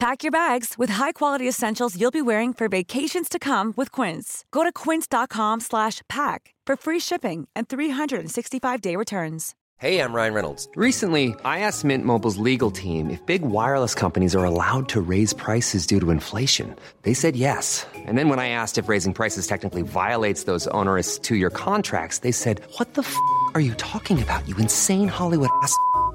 Pack 0.00 0.22
your 0.22 0.30
bags 0.30 0.74
with 0.78 0.90
high-quality 0.90 1.48
essentials 1.48 2.00
you'll 2.00 2.12
be 2.12 2.22
wearing 2.22 2.52
for 2.52 2.68
vacations 2.68 3.28
to 3.28 3.40
come 3.40 3.74
with 3.76 3.90
Quince. 3.90 4.44
Go 4.52 4.62
to 4.62 4.70
quince.com/pack 4.72 6.54
for 6.64 6.76
free 6.76 7.00
shipping 7.00 7.48
and 7.56 7.68
365-day 7.68 8.94
returns. 8.94 9.56
Hey, 9.78 10.00
I'm 10.00 10.12
Ryan 10.12 10.34
Reynolds. 10.34 10.68
Recently, 10.76 11.34
I 11.44 11.60
asked 11.60 11.84
Mint 11.84 12.04
Mobile's 12.04 12.36
legal 12.38 12.70
team 12.70 13.10
if 13.10 13.24
big 13.26 13.42
wireless 13.42 13.94
companies 13.94 14.36
are 14.36 14.44
allowed 14.44 14.88
to 14.88 15.00
raise 15.00 15.32
prices 15.32 15.84
due 15.84 15.98
to 16.00 16.10
inflation. 16.10 16.76
They 17.02 17.14
said 17.14 17.34
yes. 17.34 17.84
And 17.94 18.16
then 18.16 18.28
when 18.28 18.38
I 18.38 18.50
asked 18.50 18.78
if 18.78 18.88
raising 18.88 19.14
prices 19.14 19.48
technically 19.48 19.82
violates 19.82 20.44
those 20.44 20.68
onerous 20.68 21.18
2-year 21.18 21.50
contracts, 21.50 22.18
they 22.20 22.32
said, 22.32 22.60
"What 22.76 22.94
the 22.94 23.02
f*** 23.02 23.16
are 23.54 23.60
you 23.60 23.74
talking 23.74 24.22
about? 24.22 24.46
You 24.48 24.56
insane 24.58 25.08
Hollywood 25.08 25.50
ass." 25.62 25.74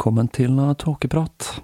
velkommen 0.00 0.30
til 0.32 0.56
Tåkeprat. 0.80 1.60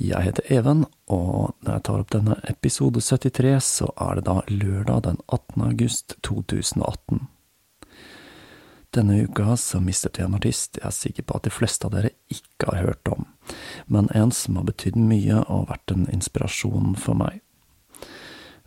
Jeg 0.00 0.24
heter 0.24 0.46
Even, 0.48 0.86
og 1.12 1.52
når 1.60 1.74
jeg 1.74 1.82
tar 1.84 2.00
opp 2.00 2.12
denne 2.14 2.36
episode 2.48 3.02
73, 3.04 3.58
så 3.60 3.90
er 4.00 4.16
det 4.16 4.22
da 4.24 4.36
lørdag 4.48 5.02
den 5.04 5.18
18. 5.28 5.60
august 5.66 6.14
2018. 6.24 7.26
Denne 8.96 9.18
uka 9.28 9.58
så 9.60 9.82
mistet 9.84 10.16
vi 10.16 10.24
en 10.24 10.38
artist 10.38 10.80
jeg 10.80 10.88
er 10.88 10.96
sikker 10.96 11.28
på 11.28 11.36
at 11.36 11.44
de 11.44 11.52
fleste 11.52 11.84
av 11.84 11.92
dere 11.92 12.14
ikke 12.32 12.70
har 12.70 12.80
hørt 12.86 13.12
om, 13.12 13.28
men 13.92 14.08
en 14.16 14.32
som 14.32 14.56
har 14.56 14.64
betydd 14.72 14.96
mye 14.96 15.44
og 15.44 15.68
vært 15.68 15.92
en 15.92 16.08
inspirasjon 16.16 16.96
for 16.96 17.20
meg. 17.20 17.42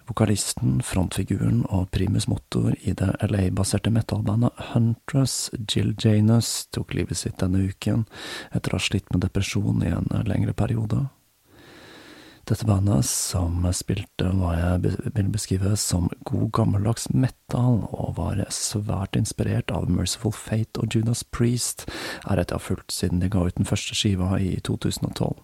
Vokalisten, 0.10 0.80
frontfiguren 0.82 1.62
og 1.70 1.92
primus 1.94 2.26
motor 2.28 2.74
i 2.82 2.96
det 2.98 3.12
LA-baserte 3.30 3.92
metallbandet 3.94 4.58
Huntress, 4.72 5.52
Jill 5.70 5.94
Janus, 6.02 6.66
tok 6.74 6.96
livet 6.98 7.20
sitt 7.20 7.38
denne 7.44 7.62
uken 7.70 8.08
etter 8.50 8.74
å 8.74 8.80
ha 8.80 8.82
slitt 8.82 9.12
med 9.14 9.22
depresjon 9.28 9.86
i 9.86 9.94
en 9.94 10.10
lengre 10.26 10.56
periode. 10.58 11.06
Dette 12.50 12.66
bandet, 12.66 13.06
som 13.06 13.62
spilte 13.78 14.32
hva 14.34 14.56
jeg 14.58 14.96
vil 15.14 15.28
beskrive 15.30 15.76
som 15.78 16.08
god 16.26 16.48
gammeldags 16.58 17.06
metal, 17.14 17.84
og 17.94 18.16
var 18.18 18.42
svært 18.50 19.20
inspirert 19.20 19.70
av 19.70 19.86
Merciful 19.94 20.34
Fate 20.34 20.82
og 20.82 20.96
Judas 20.96 21.22
Priest, 21.22 21.86
er 22.26 22.42
et 22.42 22.50
jeg 22.50 22.58
har 22.58 22.66
fulgt 22.66 22.96
siden 22.96 23.22
de 23.22 23.30
ga 23.30 23.46
ut 23.46 23.62
den 23.62 23.70
første 23.70 23.94
skiva 23.94 24.40
i 24.42 24.56
2012. 24.66 25.38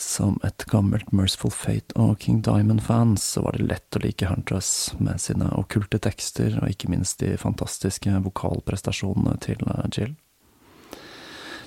Som 0.00 0.38
et 0.44 0.64
gammelt 0.72 1.10
Merciful 1.12 1.52
Fate 1.52 1.92
og 2.00 2.22
King 2.24 2.38
Diamond-fans 2.40 3.20
så 3.34 3.42
var 3.44 3.58
det 3.58 3.66
lett 3.68 3.98
å 3.98 4.00
like 4.00 4.30
Huntress 4.30 4.94
med 4.96 5.20
sine 5.20 5.50
okkulte 5.60 6.00
tekster 6.00 6.56
og 6.62 6.72
ikke 6.72 6.88
minst 6.88 7.20
de 7.20 7.34
fantastiske 7.36 8.14
vokalprestasjonene 8.24 9.36
til 9.44 9.60
Jill. 9.92 10.16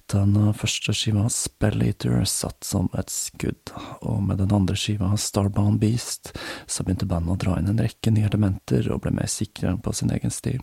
Den 0.09 0.33
første 0.57 0.97
skiva, 0.97 1.27
Spell-Eater, 1.29 2.25
satt 2.25 2.65
som 2.65 2.89
et 2.97 3.13
skudd, 3.13 3.71
og 4.01 4.25
med 4.25 4.41
den 4.41 4.51
andre 4.53 4.75
skiva, 4.81 5.13
Starbound 5.13 5.77
Beast, 5.85 6.33
så 6.65 6.83
begynte 6.83 7.07
bandet 7.07 7.37
å 7.37 7.41
dra 7.45 7.61
inn 7.61 7.69
en 7.69 7.85
rekke 7.85 8.11
nye 8.11 8.27
elementer 8.33 8.89
og 8.89 9.05
ble 9.05 9.13
mer 9.13 9.29
sikre 9.29 9.77
på 9.77 9.93
sin 9.93 10.11
egen 10.13 10.33
stil. 10.33 10.59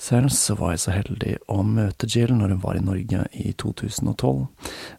Selv 0.00 0.30
så 0.32 0.54
var 0.56 0.72
jeg 0.72 0.80
så 0.80 0.94
heldig 0.94 1.34
å 1.52 1.58
møte 1.66 2.08
Jill 2.08 2.32
når 2.32 2.54
hun 2.54 2.62
var 2.62 2.78
i 2.78 2.84
Norge 2.84 3.26
i 3.36 3.50
2012, 3.60 4.46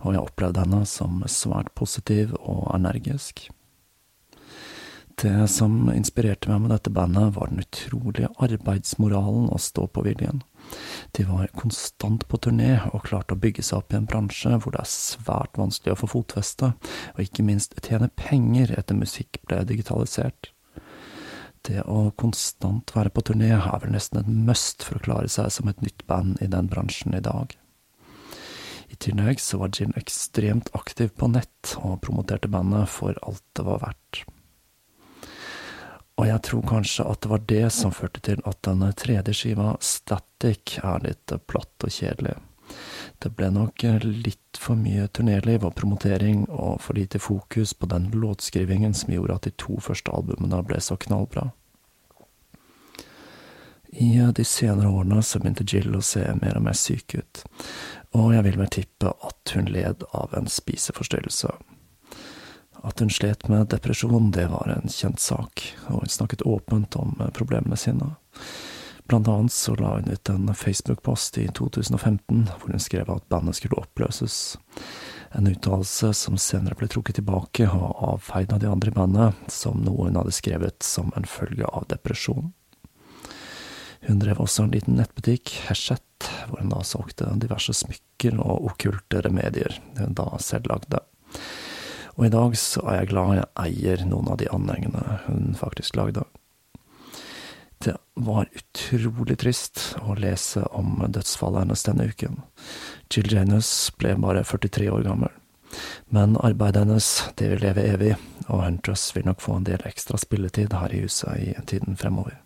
og 0.06 0.14
jeg 0.14 0.22
opplevde 0.22 0.62
henne 0.62 0.84
som 0.86 1.24
svært 1.26 1.74
positiv 1.74 2.36
og 2.38 2.68
energisk. 2.76 3.48
Det 5.22 5.48
som 5.50 5.90
inspirerte 5.94 6.50
meg 6.50 6.62
med 6.64 6.72
dette 6.76 6.94
bandet, 6.94 7.34
var 7.36 7.50
den 7.50 7.62
utrolige 7.66 8.30
arbeidsmoralen 8.42 9.50
og 9.50 9.62
stå-på-viljen. 9.62 10.46
De 11.18 11.26
var 11.28 11.50
konstant 11.58 12.28
på 12.30 12.38
turné 12.46 12.78
og 12.92 13.04
klarte 13.10 13.36
å 13.36 13.42
bygge 13.42 13.66
seg 13.66 13.82
opp 13.82 13.94
i 13.94 14.00
en 14.00 14.08
bransje 14.10 14.54
hvor 14.62 14.74
det 14.74 14.86
er 14.86 14.94
svært 14.94 15.58
vanskelig 15.58 15.96
å 15.96 16.02
få 16.04 16.14
fotfeste, 16.14 16.74
og 17.18 17.26
ikke 17.26 17.46
minst 17.46 17.78
tjene 17.82 18.14
penger 18.22 18.74
etter 18.78 18.98
musikk 18.98 19.42
ble 19.50 19.64
digitalisert. 19.66 20.51
Det 21.68 21.84
å 21.86 22.10
konstant 22.18 22.90
være 22.96 23.12
på 23.14 23.24
turné 23.30 23.52
er 23.54 23.82
vel 23.84 23.94
nesten 23.94 24.22
et 24.22 24.30
must 24.50 24.82
for 24.86 24.98
å 24.98 25.06
klare 25.06 25.30
seg 25.30 25.52
som 25.54 25.70
et 25.70 25.82
nytt 25.86 26.06
band 26.10 26.42
i 26.42 26.50
den 26.50 26.70
bransjen 26.72 27.14
i 27.14 27.22
dag. 27.22 27.54
I 28.92 28.98
tillegg 29.00 29.40
så 29.40 29.62
var 29.62 29.72
Jim 29.78 29.94
ekstremt 29.96 30.72
aktiv 30.76 31.14
på 31.16 31.30
nett 31.32 31.76
og 31.80 32.02
promoterte 32.04 32.50
bandet 32.52 32.90
for 32.92 33.16
alt 33.24 33.46
det 33.56 33.66
var 33.68 33.84
verdt. 33.86 34.24
Og 36.20 36.28
jeg 36.28 36.44
tror 36.46 36.66
kanskje 36.68 37.06
at 37.08 37.22
det 37.24 37.32
var 37.32 37.46
det 37.50 37.68
som 37.74 37.94
førte 37.96 38.22
til 38.26 38.42
at 38.46 38.60
denne 38.68 38.92
tredje 38.98 39.34
skiva, 39.38 39.72
Static, 39.82 40.76
er 40.84 41.06
litt 41.06 41.34
platt 41.48 41.88
og 41.88 41.94
kjedelig. 41.94 42.36
Det 43.22 43.30
ble 43.38 43.52
nok 43.54 43.84
litt 44.04 44.58
for 44.58 44.80
mye 44.80 45.08
turnéliv 45.14 45.66
og 45.68 45.76
promotering, 45.78 46.48
og 46.50 46.82
for 46.82 46.98
lite 46.98 47.20
fokus 47.22 47.74
på 47.74 47.90
den 47.92 48.10
låtskrivingen 48.14 48.94
som 48.98 49.14
gjorde 49.14 49.36
at 49.38 49.48
de 49.50 49.54
to 49.62 49.78
første 49.80 50.12
albumene 50.12 50.64
ble 50.66 50.80
så 50.82 50.98
knallbra. 50.98 51.52
I 53.92 54.32
de 54.36 54.44
senere 54.48 54.88
årene 54.88 55.20
så 55.24 55.40
begynte 55.42 55.68
Jill 55.68 55.92
å 55.98 56.02
se 56.06 56.24
mer 56.40 56.56
og 56.56 56.64
mer 56.64 56.78
syk 56.80 57.18
ut, 57.20 57.44
og 58.16 58.32
jeg 58.34 58.46
vil 58.48 58.60
vel 58.62 58.72
tippe 58.72 59.12
at 59.12 59.54
hun 59.56 59.68
led 59.68 60.06
av 60.16 60.32
en 60.38 60.48
spiseforstyrrelse. 60.48 61.52
At 62.82 63.04
hun 63.04 63.12
slet 63.14 63.46
med 63.52 63.68
depresjon, 63.70 64.32
det 64.32 64.48
var 64.50 64.72
en 64.72 64.90
kjent 64.90 65.20
sak, 65.22 65.66
og 65.90 66.06
hun 66.06 66.14
snakket 66.14 66.48
åpent 66.48 66.96
om 66.98 67.20
problemene 67.36 67.78
sine. 67.78 68.14
Blant 69.12 69.28
annet 69.28 69.52
så 69.52 69.76
la 69.76 69.96
hun 69.96 70.08
ut 70.08 70.30
en 70.30 70.54
Facebook-post 70.56 71.38
i 71.38 71.48
2015 71.48 72.46
hvor 72.60 72.72
hun 72.72 72.80
skrev 72.80 73.10
at 73.12 73.26
bandet 73.28 73.58
skulle 73.58 73.82
oppløses. 73.82 74.56
En 75.36 75.50
uttalelse 75.52 76.14
som 76.16 76.38
senere 76.40 76.78
ble 76.80 76.88
trukket 76.88 77.20
tilbake 77.20 77.68
og 77.68 78.00
avfeid 78.08 78.56
av 78.56 78.62
de 78.64 78.70
andre 78.72 78.88
i 78.88 78.96
bandet, 78.96 79.44
som 79.52 79.84
noe 79.84 80.08
hun 80.08 80.16
hadde 80.16 80.32
skrevet 80.32 80.80
som 80.88 81.12
en 81.20 81.28
følge 81.28 81.68
av 81.68 81.90
depresjon. 81.92 82.54
Hun 84.08 84.24
drev 84.24 84.40
også 84.40 84.70
en 84.70 84.76
liten 84.78 84.96
nettbutikk, 84.96 85.58
Hesjet, 85.68 86.32
hvor 86.48 86.64
hun 86.64 86.72
da 86.72 86.80
solgte 86.88 87.36
diverse 87.44 87.76
smykker 87.84 88.40
og 88.40 88.72
okkulte 88.72 89.26
remedier 89.28 89.76
hun 90.00 90.16
da 90.16 90.30
selv 90.40 90.72
lagde. 90.72 91.04
Og 92.16 92.30
i 92.30 92.32
dag 92.32 92.56
så 92.56 92.88
er 92.88 93.02
jeg 93.02 93.12
glad 93.12 93.42
jeg 93.42 93.56
eier 93.68 94.08
noen 94.08 94.32
av 94.32 94.40
de 94.40 94.48
anleggene 94.56 95.20
hun 95.28 95.52
faktisk 95.60 96.00
lagde. 96.00 96.24
Var 98.22 98.50
utrolig 98.54 99.40
trist 99.42 99.96
å 100.06 100.14
lese 100.20 100.62
om 100.78 101.00
dødsfallet 101.10 101.64
hennes 101.64 101.86
denne 101.88 102.06
uken. 102.12 102.42
Jill 103.10 103.32
Janus 103.34 103.72
ble 103.98 104.14
bare 104.22 104.44
43 104.46 104.92
år 104.94 105.08
gammel. 105.08 105.34
Men 106.14 106.38
arbeidet 106.38 106.84
hennes, 106.84 107.08
det 107.40 107.50
vil 107.50 107.64
leve 107.66 107.88
evig, 107.88 108.14
og 108.46 108.62
Huntress 108.66 109.08
vil 109.16 109.26
nok 109.26 109.42
få 109.42 109.58
en 109.58 109.66
del 109.66 109.82
ekstra 109.90 110.20
spilletid 110.22 110.76
her 110.76 110.94
i 110.94 111.02
huset 111.06 111.42
i 111.42 111.56
tiden 111.66 111.98
fremover. 111.98 112.38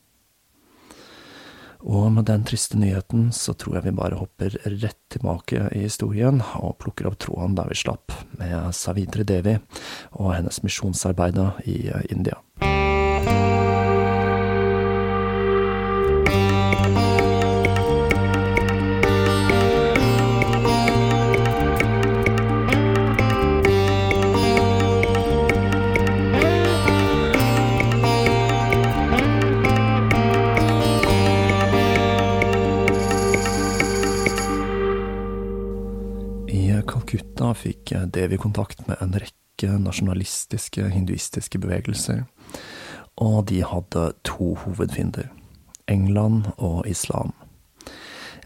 Og 1.86 2.07
med 2.16 2.25
den 2.25 2.45
triste 2.48 2.80
nyheten 2.81 3.27
så 3.36 3.54
tror 3.54 3.77
jeg 3.77 3.89
vi 3.89 3.98
bare 4.00 4.18
hopper 4.18 4.56
rett 4.63 5.01
tilbake 5.13 5.68
i 5.75 5.83
historien 5.83 6.39
og 6.57 6.80
plukker 6.81 7.12
opp 7.12 7.19
tråden 7.22 7.57
der 7.60 7.69
vi 7.69 7.77
slapp, 7.77 8.16
med 8.39 8.72
Savitri 8.74 9.27
Devi 9.27 9.60
og 10.16 10.33
hennes 10.38 10.63
misjonsarbeide 10.66 11.51
i 11.69 11.77
India. 12.10 12.42
Fikk 37.57 37.94
Devi 38.13 38.38
kontakt 38.42 38.86
med 38.90 39.02
en 39.04 39.16
rekke 39.19 39.78
nasjonalistiske 39.80 40.90
hinduistiske 40.92 41.60
bevegelser, 41.63 42.25
og 43.16 43.46
de 43.52 43.62
hadde 43.63 44.10
to 44.28 44.54
hovedfiender, 44.66 45.31
England 45.88 46.52
og 46.57 46.88
islam. 46.88 47.34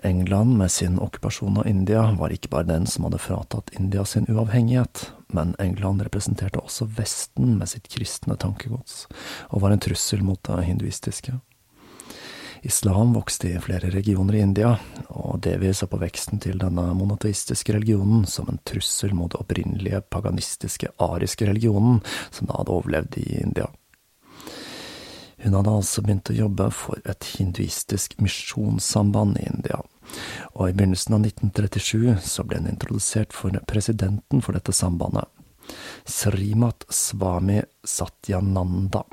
England 0.04 0.58
med 0.58 0.72
sin 0.72 1.00
okkupasjon 1.00 1.58
av 1.58 1.68
India 1.68 2.06
var 2.16 2.32
ikke 2.32 2.52
bare 2.54 2.70
den 2.70 2.86
som 2.88 3.08
hadde 3.08 3.20
fratatt 3.20 3.74
India 3.80 4.06
sin 4.06 4.30
uavhengighet, 4.32 5.10
men 5.28 5.56
England 5.60 6.06
representerte 6.06 6.62
også 6.62 6.88
Vesten 6.96 7.58
med 7.60 7.70
sitt 7.70 7.90
kristne 7.92 8.38
tankegods, 8.40 9.08
og 9.50 9.66
var 9.66 9.76
en 9.76 9.84
trussel 9.84 10.24
mot 10.24 10.40
det 10.48 10.64
hinduistiske. 10.70 11.40
Islam 12.62 13.14
vokste 13.14 13.50
i 13.50 13.60
flere 13.60 13.90
regioner 13.90 14.36
i 14.36 14.40
India, 14.44 14.74
og 15.08 15.40
Devi 15.44 15.72
så 15.74 15.88
på 15.88 16.00
veksten 16.02 16.42
til 16.44 16.60
denne 16.60 16.90
monoteistiske 16.98 17.74
religionen 17.74 18.26
som 18.28 18.50
en 18.52 18.60
trussel 18.68 19.14
mot 19.16 19.32
den 19.32 19.44
opprinnelige 19.44 20.02
paganistiske 20.12 20.92
ariske 21.00 21.48
religionen 21.48 22.02
som 22.32 22.50
da 22.50 22.60
hadde 22.60 22.76
overlevd 22.76 23.20
i 23.22 23.28
India. 23.40 23.70
Hun 25.40 25.56
hadde 25.56 25.72
altså 25.72 26.04
begynt 26.04 26.34
å 26.34 26.36
jobbe 26.36 26.68
for 26.76 27.00
et 27.08 27.30
hinduistisk 27.38 28.18
misjonssamband 28.20 29.40
i 29.40 29.48
India, 29.48 29.80
og 30.52 30.68
i 30.68 30.76
begynnelsen 30.76 31.16
av 31.16 31.24
1937 31.30 32.18
så 32.28 32.44
ble 32.44 32.60
hun 32.60 32.74
introdusert 32.74 33.36
for 33.36 33.56
presidenten 33.72 34.44
for 34.44 34.58
dette 34.58 34.76
sambandet, 34.76 35.32
Srimat 36.10 36.84
Swami 36.90 37.62
Satyananda. 37.86 39.06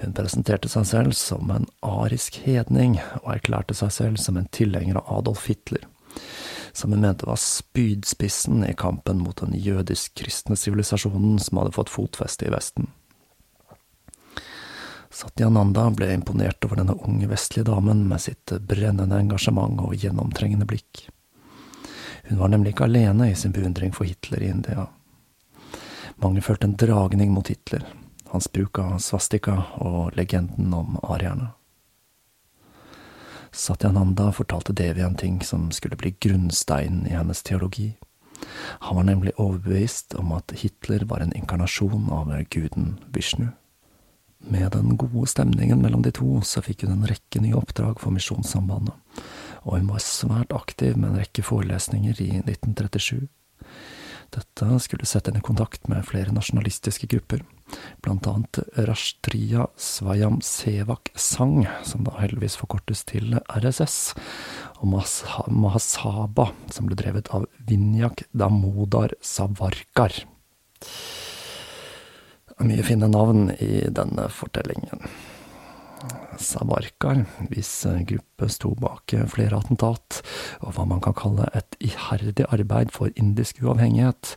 Hun 0.00 0.14
presenterte 0.14 0.70
seg 0.70 0.86
selv 0.86 1.14
som 1.18 1.50
en 1.50 1.66
arisk 1.82 2.38
hedning, 2.44 2.98
og 3.24 3.32
erklærte 3.34 3.74
seg 3.74 3.90
selv 3.94 4.20
som 4.22 4.38
en 4.38 4.46
tilhenger 4.54 5.00
av 5.00 5.10
Adolf 5.18 5.48
Hitler, 5.50 5.82
som 6.72 6.94
hun 6.94 7.02
mente 7.02 7.26
var 7.26 7.40
spydspissen 7.42 8.62
i 8.68 8.76
kampen 8.78 9.18
mot 9.24 9.40
den 9.42 9.58
jødisk-kristne 9.58 10.56
sivilisasjonen 10.56 11.40
som 11.42 11.62
hadde 11.62 11.74
fått 11.74 11.90
fotfeste 11.90 12.46
i 12.46 12.54
Vesten. 12.54 12.92
Satyananda 15.10 15.88
ble 15.90 16.12
imponert 16.14 16.62
over 16.68 16.78
denne 16.78 16.94
unge 17.08 17.26
vestlige 17.30 17.66
damen 17.66 18.04
med 18.06 18.22
sitt 18.22 18.52
brennende 18.70 19.18
engasjement 19.18 19.80
og 19.82 19.96
gjennomtrengende 19.98 20.68
blikk. 20.68 21.08
Hun 22.28 22.38
var 22.38 22.52
nemlig 22.52 22.74
ikke 22.74 22.86
alene 22.86 23.32
i 23.32 23.38
sin 23.38 23.54
beundring 23.56 23.94
for 23.96 24.06
Hitler 24.06 24.44
i 24.44 24.50
India. 24.52 24.84
Mange 26.22 26.42
følte 26.44 26.68
en 26.68 26.76
dragning 26.78 27.32
mot 27.32 27.48
Hitler, 27.48 27.86
hans 28.30 28.52
bruk 28.52 28.78
av 28.78 28.98
svastika 29.02 29.62
og 29.82 30.16
legenden 30.16 30.74
om 30.74 30.98
arierne. 31.02 31.52
Satyananda 33.52 34.32
fortalte 34.32 34.72
Devi 34.76 35.02
en 35.02 35.16
ting 35.16 35.40
som 35.42 35.70
skulle 35.72 35.96
bli 35.96 36.14
grunnsteinen 36.20 37.06
i 37.06 37.16
hennes 37.16 37.42
teologi. 37.42 37.94
Han 38.84 38.96
var 38.96 39.04
nemlig 39.08 39.32
overbevist 39.36 40.14
om 40.14 40.32
at 40.36 40.52
Hitler 40.60 41.04
var 41.04 41.24
en 41.24 41.32
inkarnasjon 41.32 42.10
av 42.12 42.30
guden 42.50 42.98
Vishnu. 43.06 43.48
Med 44.38 44.72
den 44.72 44.96
gode 44.96 45.26
stemningen 45.26 45.82
mellom 45.82 46.02
de 46.02 46.12
to, 46.14 46.40
så 46.46 46.62
fikk 46.62 46.84
hun 46.86 46.94
en 46.94 47.08
rekke 47.10 47.40
nye 47.42 47.56
oppdrag 47.58 47.98
for 47.98 48.14
Misjonssambandet, 48.14 48.94
og 49.64 49.80
hun 49.80 49.90
var 49.90 50.04
svært 50.04 50.54
aktiv 50.54 50.94
med 50.96 51.10
en 51.10 51.18
rekke 51.18 51.42
forelesninger 51.42 52.20
i 52.22 52.30
1937. 52.44 53.26
Dette 54.36 54.78
skulle 54.84 55.08
sette 55.08 55.32
henne 55.32 55.42
i 55.42 55.48
kontakt 55.48 55.88
med 55.90 56.06
flere 56.06 56.34
nasjonalistiske 56.36 57.08
grupper, 57.10 57.42
blant 58.04 58.26
annet 58.30 58.60
Rashtriya 58.88 59.66
Svayam 59.76 60.40
Sevak 60.44 61.12
Sang, 61.14 61.66
som 61.84 62.04
da 62.06 62.16
heldigvis 62.18 62.58
forkortes 62.60 63.04
til 63.08 63.38
RSS, 63.48 64.14
og 64.78 64.92
Mahasaba, 65.52 66.50
som 66.72 66.88
ble 66.88 66.98
drevet 66.98 67.30
av 67.34 67.48
Vinjak 67.68 68.26
Damodar 68.32 69.14
Savarkar. 69.20 70.14
Mye 72.58 72.82
fine 72.82 73.06
navn 73.10 73.50
i 73.62 73.86
denne 73.94 74.26
fortellingen. 74.34 75.06
Savarkar, 76.38 77.24
hvis 77.50 77.70
gruppe 78.06 78.48
sto 78.52 78.70
bak 78.78 79.14
flere 79.32 79.58
attentat, 79.58 80.20
og 80.62 80.76
hva 80.76 80.84
man 80.86 81.02
kan 81.02 81.16
kalle 81.18 81.48
et 81.58 81.78
iherdig 81.82 82.46
arbeid 82.54 82.92
for 82.94 83.10
indisk 83.18 83.62
uavhengighet, 83.64 84.36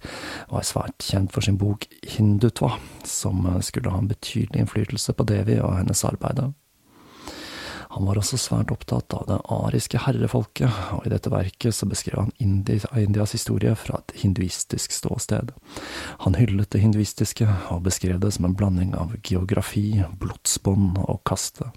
var 0.50 0.66
svært 0.66 1.06
kjent 1.06 1.34
for 1.36 1.46
sin 1.46 1.60
bok 1.62 1.86
Hindutva, 2.16 2.74
som 3.06 3.46
skulle 3.62 3.94
ha 3.94 4.02
en 4.02 4.10
betydelig 4.10 4.64
innflytelse 4.64 5.14
på 5.14 5.28
Devi 5.30 5.60
og 5.62 5.78
hennes 5.78 6.06
arbeid. 6.08 6.50
Han 7.92 8.08
var 8.08 8.22
også 8.22 8.38
svært 8.40 8.72
opptatt 8.72 9.12
av 9.18 9.26
det 9.28 9.38
ariske 9.52 10.00
herrefolket, 10.06 10.72
og 10.96 11.08
i 11.08 11.12
dette 11.12 11.32
verket 11.34 11.76
så 11.76 11.88
beskrev 11.92 12.22
han 12.22 12.32
Indias 12.40 13.36
historie 13.36 13.74
fra 13.76 14.00
et 14.00 14.14
hinduistisk 14.22 14.96
ståsted. 14.96 15.52
Han 16.24 16.40
hyllet 16.40 16.72
det 16.72 16.86
hinduistiske, 16.86 17.50
og 17.74 17.84
beskrev 17.90 18.22
det 18.24 18.32
som 18.38 18.48
en 18.48 18.56
blanding 18.56 18.96
av 18.96 19.18
geografi, 19.28 20.06
blodsbånd 20.24 21.04
og 21.04 21.20
kaste. 21.28 21.68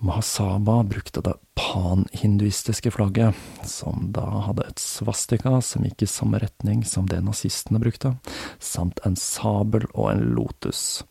Mahasaba 0.00 0.78
brukte 0.88 1.20
det 1.20 1.36
panhinduistiske 1.60 2.90
flagget, 2.90 3.36
som 3.68 4.08
da 4.16 4.24
hadde 4.46 4.64
et 4.70 4.80
svastika 4.80 5.58
som 5.60 5.84
gikk 5.84 6.06
i 6.06 6.08
samme 6.08 6.40
retning 6.40 6.80
som 6.88 7.04
det 7.10 7.20
nazistene 7.26 7.82
brukte, 7.82 8.14
samt 8.56 9.04
en 9.04 9.20
sabel 9.20 9.84
og 9.92 10.14
en 10.14 10.24
lotus. 10.32 11.02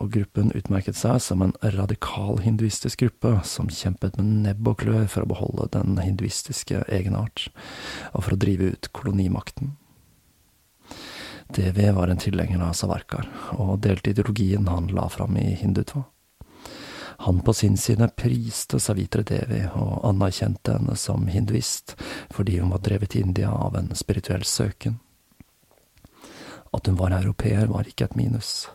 Og 0.00 0.12
gruppen 0.14 0.52
utmerket 0.56 0.96
seg 0.96 1.18
som 1.20 1.42
en 1.44 1.52
radikal 1.74 2.40
hinduistisk 2.40 3.02
gruppe 3.04 3.34
som 3.44 3.68
kjempet 3.68 4.16
med 4.16 4.30
nebb 4.46 4.70
og 4.72 4.80
klør 4.80 5.04
for 5.10 5.24
å 5.24 5.30
beholde 5.34 5.68
den 5.74 5.98
hinduistiske 6.00 6.84
egenart, 6.88 7.50
og 8.14 8.24
for 8.24 8.36
å 8.36 8.40
drive 8.40 8.72
ut 8.72 8.88
kolonimakten. 8.96 9.74
Devi 11.52 11.90
var 11.92 12.08
en 12.08 12.22
tilhenger 12.22 12.62
av 12.64 12.72
Savarkar, 12.78 13.28
og 13.60 13.82
delte 13.84 14.14
ideologien 14.14 14.70
han 14.72 14.88
la 14.96 15.04
fram 15.12 15.36
i 15.36 15.52
hindutva. 15.60 16.06
Han 17.22 17.40
på 17.44 17.52
sin 17.52 17.76
side 17.76 18.08
priste 18.16 18.80
Savitre 18.80 19.22
Devi 19.22 19.60
og 19.78 20.00
anerkjente 20.08 20.74
henne 20.74 20.96
som 20.98 21.28
hinduist 21.30 21.94
fordi 22.34 22.56
hun 22.58 22.72
var 22.72 22.82
drevet 22.82 23.12
til 23.12 23.28
India 23.28 23.52
av 23.52 23.76
en 23.78 23.92
spirituell 23.94 24.42
søken. 24.48 24.96
At 26.72 26.86
hun 26.88 26.96
var 26.96 27.12
europeer, 27.12 27.66
var 27.68 27.88
ikke 27.88 28.06
et 28.08 28.16
minus. 28.16 28.68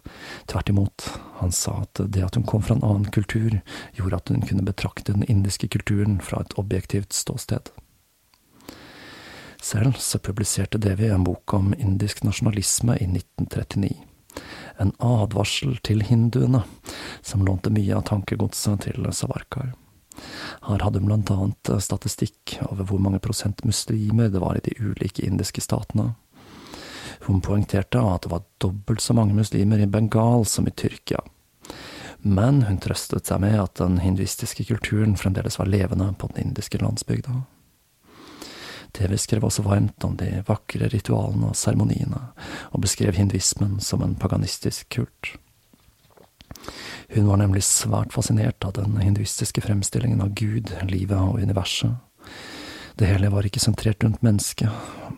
Tvert 0.46 0.70
imot, 0.70 1.08
han 1.39 1.51
sa 1.51 1.80
at 1.82 2.01
det 2.13 2.24
at 2.24 2.38
hun 2.38 2.46
kom 2.46 2.62
fra 2.62 2.77
en 2.77 2.86
annen 2.86 3.10
kultur, 3.12 3.60
gjorde 3.98 4.20
at 4.22 4.30
hun 4.30 4.46
kunne 4.46 4.66
betrakte 4.68 5.16
den 5.16 5.25
indiske 5.25 5.68
kulturen 5.74 6.20
fra 6.22 6.44
et 6.46 6.54
objektivt 6.62 7.13
ståsted. 7.13 7.74
Selv 9.62 9.98
så 9.98 10.22
publiserte 10.22 10.77
Devi 10.77 11.10
en 11.10 11.25
bok 11.25 11.54
om 11.58 11.74
indisk 11.77 12.22
nasjonalisme 12.24 13.00
i 13.01 13.10
1939 13.10 13.98
en 14.77 14.94
advarsel 14.98 15.77
til 15.84 16.04
hinduene, 16.06 16.62
som 17.22 17.46
lånte 17.46 17.74
mye 17.74 17.96
av 17.98 18.06
tankegodset 18.10 18.88
til 18.88 19.10
Savarkar. 19.13 19.74
Her 20.68 20.82
hadde 20.82 21.01
hun 21.01 21.10
blant 21.10 21.32
annet 21.34 21.72
statistikk 21.84 22.58
over 22.66 22.88
hvor 22.89 23.01
mange 23.01 23.22
prosent 23.22 23.63
muslimer 23.66 24.32
det 24.34 24.42
var 24.42 24.58
i 24.58 24.63
de 24.66 24.74
ulike 24.82 25.25
indiske 25.25 25.62
statene. 25.62 26.13
Hun 27.27 27.41
poengterte 27.43 28.00
at 28.00 28.24
det 28.24 28.31
var 28.31 28.46
dobbelt 28.63 29.01
så 29.03 29.13
mange 29.13 29.36
muslimer 29.36 29.81
i 29.84 29.89
Bengal 29.91 30.46
som 30.48 30.67
i 30.67 30.72
Tyrkia. 30.72 31.19
Men 32.24 32.63
hun 32.69 32.79
trøstet 32.81 33.27
seg 33.27 33.41
med 33.43 33.60
at 33.60 33.75
den 33.81 34.00
hinduistiske 34.00 34.63
kulturen 34.69 35.17
fremdeles 35.19 35.60
var 35.60 35.69
levende 35.69 36.07
på 36.17 36.31
den 36.31 36.48
indiske 36.48 36.79
landsbygda. 36.81 37.41
TV 38.96 39.17
skrev 39.19 39.43
også 39.46 39.65
varmt 39.67 40.03
om 40.07 40.15
de 40.17 40.41
vakre 40.48 40.88
ritualene 40.89 41.51
og 41.51 41.60
seremoniene, 41.60 42.22
og 42.72 42.81
beskrev 42.81 43.19
hinduismen 43.19 43.77
som 43.84 44.01
en 44.01 44.15
paganistisk 44.15 44.88
kult. 44.96 45.36
Hun 47.13 47.27
var 47.27 47.43
nemlig 47.43 47.63
svært 47.67 48.15
fascinert 48.15 48.63
av 48.65 48.74
den 48.79 48.98
hinduistiske 49.03 49.62
fremstillingen 49.67 50.24
av 50.24 50.34
Gud, 50.36 50.72
livet 50.89 51.19
og 51.19 51.43
universet. 51.43 52.00
Det 52.98 53.06
hele 53.06 53.30
var 53.30 53.46
ikke 53.46 53.62
sentrert 53.62 54.01
rundt 54.04 54.24
mennesket, 54.25 54.70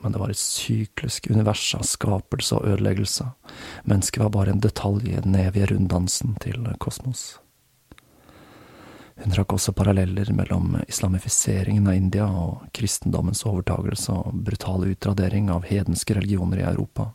men 0.02 0.12
det 0.12 0.20
var 0.20 0.32
et 0.34 0.40
syklisk 0.40 1.30
univers 1.32 1.64
av 1.78 1.86
skapelse 1.88 2.58
og 2.58 2.68
ødeleggelse. 2.74 3.30
Mennesket 3.88 4.24
var 4.24 4.34
bare 4.36 4.52
en 4.52 4.60
detalj 4.60 5.14
i 5.14 5.22
den 5.24 5.38
evige 5.40 5.70
runddansen 5.72 6.36
til 6.44 6.68
kosmos. 6.84 7.38
Hun 9.24 9.32
trakk 9.32 9.56
også 9.56 9.72
paralleller 9.76 10.28
mellom 10.36 10.76
islamifiseringen 10.88 11.88
av 11.88 11.96
India 11.96 12.28
og 12.28 12.68
kristendommens 12.76 13.46
overtagelse 13.48 14.12
og 14.12 14.44
brutale 14.48 14.92
utradering 14.92 15.48
av 15.52 15.68
hedenske 15.68 16.20
religioner 16.20 16.60
i 16.60 16.68
Europa, 16.68 17.14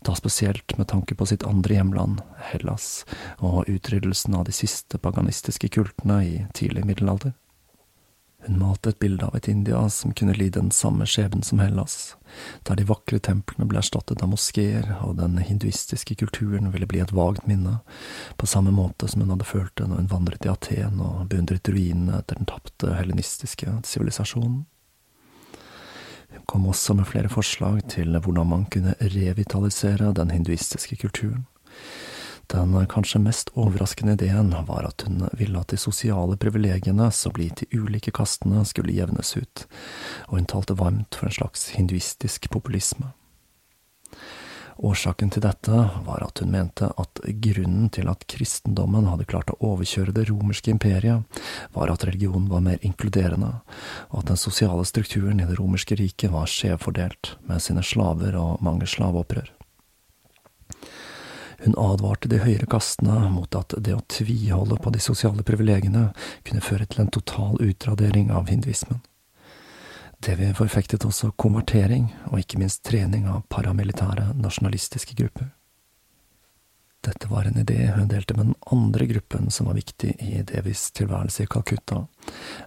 da 0.00 0.16
spesielt 0.16 0.78
med 0.78 0.88
tanke 0.88 1.16
på 1.16 1.28
sitt 1.28 1.44
andre 1.44 1.76
hjemland, 1.76 2.20
Hellas, 2.48 3.04
og 3.44 3.68
utryddelsen 3.68 4.36
av 4.40 4.48
de 4.48 4.56
siste 4.56 5.00
paganistiske 5.00 5.68
kultene 5.68 6.22
i 6.24 6.36
tidlig 6.56 6.84
middelalder. 6.88 7.36
Hun 8.46 8.58
malte 8.58 8.92
et 8.92 8.98
bilde 8.98 9.26
av 9.26 9.34
et 9.36 9.48
India 9.48 9.80
som 9.90 10.12
kunne 10.14 10.34
lide 10.36 10.60
den 10.60 10.70
samme 10.70 11.06
skjebnen 11.06 11.42
som 11.42 11.58
Hellas, 11.58 12.14
der 12.62 12.78
de 12.78 12.84
vakre 12.86 13.18
templene 13.18 13.66
ble 13.66 13.80
erstattet 13.80 14.22
av 14.22 14.30
moskeer, 14.30 14.86
og 15.02 15.16
den 15.18 15.40
hinduistiske 15.42 16.14
kulturen 16.20 16.70
ville 16.70 16.86
bli 16.86 17.00
et 17.02 17.14
vagt 17.16 17.48
minne, 17.50 17.80
på 18.38 18.46
samme 18.46 18.70
måte 18.70 19.10
som 19.10 19.24
hun 19.24 19.34
hadde 19.34 19.48
følt 19.48 19.74
det 19.80 19.88
når 19.90 20.04
hun 20.04 20.12
vandret 20.14 20.46
i 20.46 20.52
Aten 20.52 21.02
og 21.02 21.26
beundret 21.32 21.72
ruinene 21.72 22.20
etter 22.20 22.38
den 22.38 22.46
tapte 22.46 22.94
helenistiske 22.94 23.80
sivilisasjonen. 23.82 24.62
Hun 26.36 26.46
kom 26.46 26.70
også 26.70 26.94
med 26.94 27.10
flere 27.10 27.32
forslag 27.32 27.82
til 27.90 28.14
hvordan 28.14 28.52
man 28.52 28.66
kunne 28.70 28.94
revitalisere 29.00 30.14
den 30.14 30.30
hinduistiske 30.30 31.02
kulturen 31.02 31.48
den 32.52 32.74
kanskje 32.92 33.20
mest 33.22 33.52
overraskende 33.54 34.16
ideen 34.16 34.54
var 34.68 34.88
at 34.88 35.04
hun 35.06 35.26
ville 35.38 35.60
at 35.60 35.72
de 35.72 35.78
sosiale 35.80 36.38
privilegiene 36.40 37.10
som 37.12 37.34
ble 37.36 37.50
gitt 37.50 37.66
ulike 37.74 38.14
kastene, 38.14 38.64
skulle 38.64 38.96
jevnes 38.96 39.36
ut, 39.36 39.66
og 40.28 40.38
hun 40.38 40.50
talte 40.50 40.78
varmt 40.78 41.18
for 41.18 41.28
en 41.30 41.38
slags 41.38 41.70
hinduistisk 41.76 42.50
populisme. 42.50 43.12
Årsaken 44.76 45.30
til 45.32 45.40
dette 45.40 45.72
var 46.04 46.20
at 46.20 46.42
hun 46.42 46.50
mente 46.52 46.90
at 47.00 47.20
grunnen 47.24 47.88
til 47.92 48.10
at 48.12 48.26
kristendommen 48.28 49.08
hadde 49.08 49.24
klart 49.28 49.48
å 49.54 49.56
overkjøre 49.72 50.12
det 50.12 50.26
romerske 50.28 50.70
imperiet, 50.74 51.24
var 51.72 51.92
at 51.92 52.04
religionen 52.04 52.50
var 52.52 52.64
mer 52.66 52.82
inkluderende, 52.84 53.54
og 54.12 54.20
at 54.20 54.32
den 54.34 54.40
sosiale 54.40 54.84
strukturen 54.84 55.40
i 55.40 55.48
det 55.48 55.56
romerske 55.56 55.96
riket 55.96 56.34
var 56.34 56.50
skjevfordelt, 56.52 57.38
med 57.48 57.64
sine 57.64 57.84
slaver 57.84 58.36
og 58.36 58.60
mange 58.64 58.88
slaveopprør. 58.90 59.48
Hun 61.64 61.76
advarte 61.80 62.28
de 62.28 62.40
høyere 62.42 62.68
kastene 62.68 63.30
mot 63.32 63.56
at 63.56 63.74
det 63.80 63.94
å 63.96 64.04
tviholde 64.12 64.76
på 64.82 64.92
de 64.92 65.00
sosiale 65.00 65.44
privilegiene 65.46 66.10
kunne 66.44 66.64
føre 66.64 66.86
til 66.86 67.04
en 67.04 67.12
total 67.12 67.56
utradering 67.64 68.32
av 68.34 68.50
hinduismen. 68.52 69.00
Devi 70.24 70.48
forfektet 70.56 71.04
også 71.04 71.32
konvertering, 71.36 72.08
og 72.32 72.40
ikke 72.40 72.60
minst 72.60 72.82
trening 72.88 73.26
av 73.28 73.44
paramilitære 73.52 74.32
nasjonalistiske 74.40 75.16
grupper. 75.18 75.50
Dette 77.06 77.28
var 77.30 77.46
en 77.46 77.60
idé 77.60 77.92
hun 77.94 78.08
delte 78.10 78.34
med 78.34 78.48
den 78.48 78.56
andre 78.72 79.06
gruppen 79.06 79.50
som 79.54 79.68
var 79.68 79.76
viktig 79.78 80.16
i 80.24 80.40
Devis 80.48 80.88
tilværelse 80.96 81.44
i 81.44 81.50
Calcutta, 81.52 82.06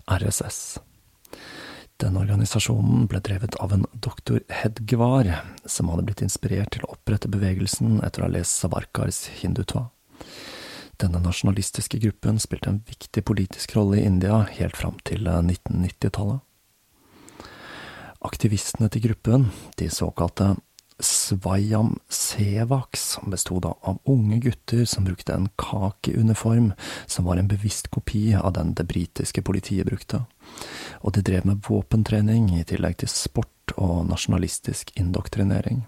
RSS. 0.07 0.79
Den 1.99 2.15
organisasjonen 2.15 3.09
ble 3.11 3.19
drevet 3.19 3.57
av 3.59 3.73
en 3.75 3.83
doktor 3.91 4.39
Hedgvar, 4.47 5.27
som 5.67 5.89
hadde 5.91 6.05
blitt 6.07 6.21
inspirert 6.23 6.71
til 6.71 6.85
å 6.85 6.93
opprette 6.93 7.27
bevegelsen 7.31 7.97
etter 8.07 8.23
å 8.23 8.29
ha 8.29 8.31
lest 8.37 8.55
Savarkars 8.61 9.25
hindutva. 9.41 9.89
Denne 10.99 11.19
nasjonalistiske 11.23 11.99
gruppen 11.99 12.39
spilte 12.39 12.71
en 12.71 12.79
viktig 12.87 13.25
politisk 13.27 13.75
rolle 13.75 13.99
i 13.99 14.05
India 14.07 14.45
helt 14.47 14.79
fram 14.79 14.95
til 15.07 15.27
1990-tallet. 15.27 16.39
Aktivistene 18.31 18.87
til 18.91 19.05
gruppen, 19.09 19.49
de 19.79 19.91
såkalte 19.91 20.53
Svayam 20.99 21.99
Sevaks 22.09 23.19
bestod 23.31 23.65
av 23.65 23.99
unge 24.03 24.39
gutter 24.43 24.85
som 24.85 25.05
brukte 25.07 25.33
en 25.33 25.47
kakeuniform 25.55 26.73
som 27.05 27.25
var 27.25 27.37
en 27.37 27.47
bevisst 27.47 27.87
kopi 27.87 28.33
av 28.35 28.53
den 28.53 28.73
det 28.73 28.87
britiske 28.89 29.41
politiet 29.41 29.87
brukte, 29.87 30.25
og 31.01 31.15
de 31.15 31.23
drev 31.23 31.47
med 31.47 31.63
våpentrening 31.67 32.49
i 32.57 32.65
tillegg 32.67 32.99
til 32.99 33.11
sport 33.11 33.75
og 33.77 34.09
nasjonalistisk 34.09 34.91
indoktrinering. 34.99 35.85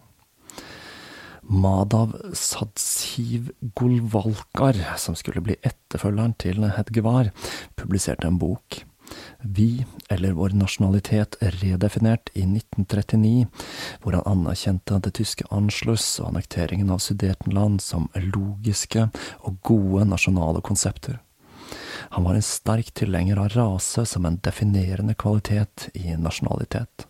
Madav 1.52 2.14
Sadsiv 2.38 3.50
Golvalkar, 3.76 4.78
som 4.98 5.18
skulle 5.20 5.44
bli 5.44 5.58
etterfølgeren 5.60 6.38
til 6.40 6.64
Hedgevar, 6.78 7.34
publiserte 7.76 8.30
en 8.30 8.40
bok 8.40 8.84
vi, 9.40 9.86
eller 10.10 10.38
vår 10.38 10.56
nasjonalitet, 10.58 11.38
redefinert 11.42 12.30
i 12.34 12.44
1939, 12.46 13.48
hvor 14.04 14.18
han 14.18 14.28
anerkjente 14.30 15.00
det 15.04 15.16
tyske 15.20 15.48
Anschluss 15.50 16.20
og 16.20 16.32
annekteringen 16.32 16.94
av 16.94 17.04
Sudetenland 17.04 17.82
som 17.82 18.10
logiske 18.16 19.10
og 19.42 19.60
gode 19.68 20.08
nasjonale 20.10 20.64
konsepter. 20.66 21.20
Han 22.12 22.26
var 22.28 22.36
en 22.36 22.46
sterk 22.46 22.92
tilhenger 22.98 23.40
av 23.40 23.54
rase 23.56 24.06
som 24.06 24.26
en 24.26 24.40
definerende 24.44 25.16
kvalitet 25.16 25.90
i 25.94 26.18
nasjonalitet. 26.20 27.08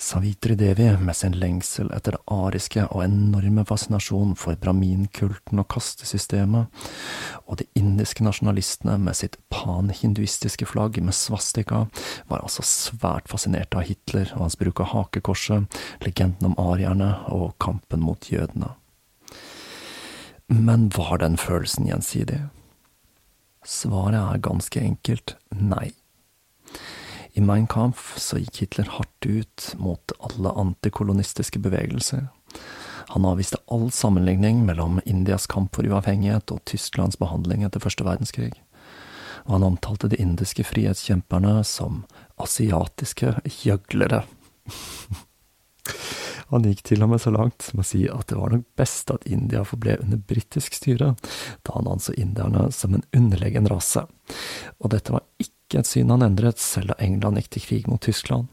Savitri 0.00 0.54
Devi, 0.54 0.96
med 0.96 1.16
sin 1.16 1.34
lengsel 1.36 1.90
etter 1.92 2.14
det 2.16 2.22
ariske 2.32 2.86
og 2.88 3.02
enorme 3.04 3.66
fascinasjon 3.68 4.30
for 4.40 4.56
braminkulten 4.56 5.60
og 5.60 5.66
kastesystemet, 5.74 6.70
og 7.44 7.58
de 7.60 7.66
indiske 7.76 8.24
nasjonalistene 8.24 8.94
med 8.96 9.18
sitt 9.18 9.36
panhinduistiske 9.52 10.64
flagg 10.70 10.96
med 11.04 11.12
svastika, 11.12 11.82
var 12.32 12.40
altså 12.40 12.64
svært 12.64 13.28
fascinert 13.28 13.76
av 13.76 13.84
Hitler 13.90 14.32
og 14.38 14.46
hans 14.46 14.56
bruk 14.56 14.80
av 14.80 14.88
hakekorset, 14.94 15.68
legenden 16.06 16.48
om 16.48 16.56
arierne 16.64 17.10
og 17.28 17.52
kampen 17.60 18.00
mot 18.00 18.30
jødene. 18.32 18.72
Men 20.48 20.88
var 20.96 21.20
den 21.20 21.36
følelsen 21.36 21.92
gjensidig? 21.92 22.40
Svaret 23.68 24.16
er 24.22 24.46
ganske 24.48 24.80
enkelt 24.80 25.36
nei. 25.52 25.90
I 27.32 27.40
Mein 27.40 27.66
Kampf 27.70 28.18
så 28.18 28.40
gikk 28.40 28.62
Hitler 28.62 28.88
hardt 28.96 29.26
ut 29.26 29.74
mot 29.78 30.12
alle 30.18 30.50
antikolonistiske 30.50 31.58
bevegelser. 31.62 32.26
Han 33.10 33.26
avviste 33.26 33.58
all 33.66 33.90
sammenligning 33.90 34.64
mellom 34.66 35.00
Indias 35.04 35.46
kamp 35.50 35.76
for 35.76 35.86
uavhengighet 35.86 36.50
og 36.54 36.64
Tysklands 36.70 37.18
behandling 37.18 37.64
etter 37.66 37.82
første 37.82 38.06
verdenskrig, 38.06 38.52
og 39.46 39.56
han 39.56 39.66
omtalte 39.66 40.10
de 40.10 40.18
indiske 40.22 40.66
frihetskjemperne 40.66 41.60
som 41.66 42.04
asiatiske 42.38 43.36
gjøglere. 43.62 44.24
Han 46.50 46.64
gikk 46.66 46.80
til 46.82 47.04
og 47.04 47.12
med 47.12 47.20
så 47.22 47.30
langt 47.30 47.62
som 47.62 47.78
å 47.78 47.84
si 47.86 48.00
at 48.10 48.26
det 48.30 48.34
var 48.34 48.50
nok 48.50 48.64
best 48.78 49.12
at 49.14 49.26
India 49.30 49.62
forble 49.62 49.94
under 50.02 50.18
britisk 50.18 50.74
styre, 50.74 51.12
da 51.62 51.76
han 51.76 51.86
anså 51.86 52.14
indierne 52.18 52.64
som 52.74 52.96
en 52.96 53.04
underlegen 53.14 53.68
rase, 53.70 54.02
og 54.82 54.90
dette 54.90 55.14
var 55.14 55.22
ikke 55.70 55.84
et 55.84 55.90
syn 55.90 56.10
han 56.10 56.26
endret, 56.26 56.58
selv 56.58 56.90
da 56.90 56.98
England 56.98 57.38
gikk 57.38 57.52
til 57.54 57.64
krig 57.68 57.86
mot 57.90 58.02
Tyskland. 58.02 58.50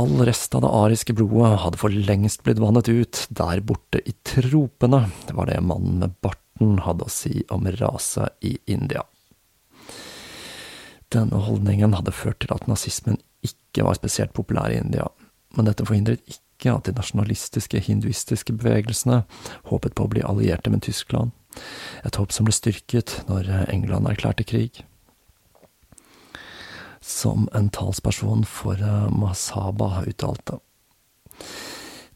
All 0.00 0.22
rest 0.24 0.54
av 0.56 0.64
det 0.64 0.72
ariske 0.72 1.14
blodet 1.14 1.60
hadde 1.62 1.78
for 1.78 1.92
lengst 1.92 2.42
blitt 2.46 2.60
vannet 2.62 2.88
ut, 2.88 3.26
der 3.30 3.60
borte 3.60 4.00
i 4.08 4.14
tropene, 4.26 5.04
det 5.28 5.36
var 5.36 5.50
det 5.50 5.60
mannen 5.62 6.00
med 6.00 6.14
barten 6.24 6.80
hadde 6.82 7.06
å 7.06 7.12
si 7.12 7.44
om 7.52 7.68
rase 7.78 8.30
i 8.40 8.56
India. 8.66 9.04
Denne 11.12 11.42
holdningen 11.44 11.92
hadde 11.94 12.14
ført 12.16 12.40
til 12.40 12.54
at 12.56 12.64
nazismen 12.70 13.20
ikke 13.44 13.84
var 13.84 13.98
spesielt 14.00 14.32
populær 14.34 14.72
i 14.72 14.80
India, 14.80 15.06
men 15.54 15.68
dette 15.68 15.84
forhindret 15.84 16.24
ikke 16.24 16.72
at 16.72 16.88
de 16.88 16.94
nasjonalistiske 16.96 17.82
hinduistiske 17.84 18.54
bevegelsene 18.56 19.26
håpet 19.68 19.94
på 19.98 20.06
å 20.06 20.10
bli 20.14 20.24
allierte 20.24 20.72
med 20.72 20.86
Tyskland, 20.88 21.36
et 22.00 22.16
håp 22.16 22.32
som 22.32 22.48
ble 22.48 22.56
styrket 22.56 23.20
når 23.28 23.50
England 23.68 24.08
erklærte 24.08 24.46
krig 24.48 24.80
som 27.02 27.48
en 27.54 27.68
talsperson 27.68 28.44
for 28.48 28.80
eh, 28.80 29.10
Masaba 29.10 30.04
uttalte. 30.06 30.58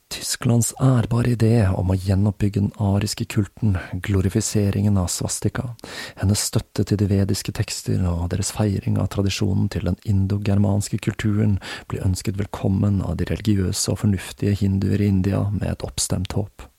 Tysklands 0.09 0.71
ærbare 0.81 1.33
idé 1.35 1.67
om 1.67 1.91
å 1.91 1.97
gjenoppbygge 1.99 2.61
den 2.61 2.71
ariske 2.79 3.27
kulten, 3.27 3.75
glorifiseringen 4.07 4.97
av 5.03 5.09
svastika, 5.11 5.73
hennes 6.21 6.45
støtte 6.47 6.85
til 6.87 7.01
de 7.01 7.09
vediske 7.11 7.53
tekster 7.59 8.05
og 8.07 8.29
deres 8.31 8.53
feiring 8.55 9.01
av 9.03 9.11
tradisjonen 9.17 9.67
til 9.75 9.91
den 9.91 9.99
indogermanske 10.07 11.03
kulturen 11.03 11.59
ble 11.91 12.05
ønsket 12.07 12.39
velkommen 12.39 13.03
av 13.03 13.19
de 13.19 13.27
religiøse 13.33 13.91
og 13.91 14.05
fornuftige 14.05 14.55
hinduer 14.63 15.03
i 15.03 15.11
India 15.11 15.43
med 15.51 15.73
et 15.73 15.87
oppstemt 15.91 16.39
håp 16.39 16.71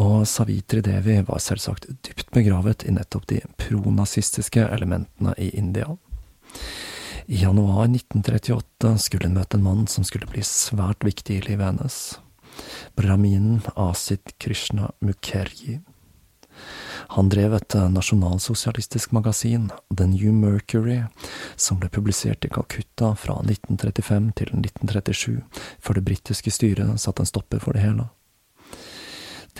og 0.00 0.26
Savitri 0.28 0.80
Devi 0.84 1.18
var 1.28 1.42
selvsagt 1.42 1.88
dypt 2.06 2.30
begravet 2.32 2.86
i 2.88 2.94
nettopp 2.94 3.26
de 3.28 3.40
pronazistiske 3.60 4.64
elementene 4.72 5.34
i 5.36 5.50
India. 5.58 5.96
I 7.26 7.42
januar 7.42 7.84
1938 7.84 8.94
skulle 8.98 9.28
hun 9.28 9.36
møte 9.36 9.58
en 9.58 9.66
mann 9.66 9.86
som 9.90 10.06
skulle 10.06 10.30
bli 10.30 10.42
svært 10.46 11.04
viktig 11.06 11.36
i 11.36 11.44
livet 11.50 11.66
hennes, 11.68 11.98
brahminen 12.96 13.60
Asit 13.76 14.34
Krishna 14.40 14.90
Mukherji. 15.04 15.80
Han 17.16 17.28
drev 17.30 17.54
et 17.56 17.74
nasjonalsosialistisk 17.92 19.12
magasin, 19.12 19.68
The 19.94 20.06
New 20.06 20.32
Mercury, 20.32 21.02
som 21.56 21.80
ble 21.80 21.90
publisert 21.92 22.44
i 22.44 22.52
Calcutta 22.52 23.12
fra 23.18 23.36
1935 23.44 24.32
til 24.40 24.54
1937, 24.58 25.36
før 25.78 26.00
det 26.00 26.06
britiske 26.08 26.54
styret 26.54 27.00
satte 27.00 27.24
en 27.24 27.30
stopper 27.30 27.62
for 27.62 27.76
det 27.76 27.84
hele. 27.84 28.08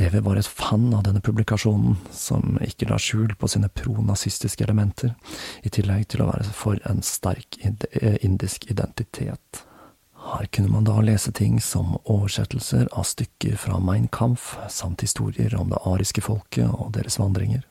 Devi 0.00 0.20
var 0.20 0.38
et 0.40 0.46
fan 0.46 0.94
av 0.96 1.02
denne 1.04 1.20
publikasjonen, 1.20 1.98
som 2.08 2.54
ikke 2.64 2.86
la 2.88 2.96
skjul 2.96 3.34
på 3.36 3.50
sine 3.52 3.68
pronazistiske 3.68 4.64
elementer, 4.64 5.10
i 5.60 5.68
tillegg 5.68 6.06
til 6.08 6.22
å 6.24 6.30
være 6.30 6.54
for 6.56 6.80
en 6.88 7.02
sterk 7.04 7.58
indisk 7.60 8.64
identitet. 8.72 9.60
Her 10.24 10.48
kunne 10.56 10.72
man 10.72 10.88
da 10.88 10.96
lese 11.04 11.34
ting 11.36 11.60
som 11.60 11.98
oversettelser 12.06 12.88
av 12.96 13.04
stykker 13.12 13.60
fra 13.60 13.76
Mein 13.76 14.08
Kampf, 14.08 14.54
samt 14.72 15.04
historier 15.04 15.52
om 15.60 15.68
det 15.68 15.84
ariske 15.84 16.24
folket 16.24 16.72
og 16.72 16.94
deres 16.96 17.20
vandringer. 17.20 17.66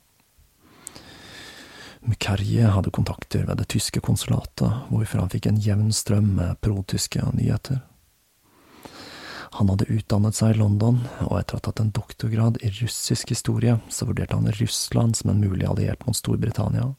Mukherje 2.06 2.70
hadde 2.78 2.94
kontakter 2.94 3.42
ved 3.50 3.58
det 3.58 3.72
tyske 3.74 4.06
konsulatet, 4.06 4.86
hvorfra 4.86 5.26
han 5.26 5.34
fikk 5.34 5.50
en 5.50 5.58
jevn 5.66 5.90
strøm 5.90 6.36
med 6.38 6.62
protyske 6.62 7.26
nyheter. 7.34 7.82
Han 9.52 9.68
hadde 9.68 9.84
utdannet 9.84 10.34
seg 10.38 10.54
i 10.54 10.58
London, 10.60 11.00
og 11.26 11.34
etter 11.40 11.56
å 11.56 11.58
ha 11.58 11.64
tatt 11.66 11.80
en 11.82 11.92
doktorgrad 11.94 12.60
i 12.62 12.70
russisk 12.78 13.32
historie, 13.34 13.78
så 13.90 14.06
vurderte 14.06 14.38
han 14.38 14.50
Russland 14.60 15.18
som 15.18 15.32
en 15.32 15.42
mulig 15.42 15.66
alliert 15.66 16.06
mot 16.06 16.16
Storbritannia. 16.16 16.92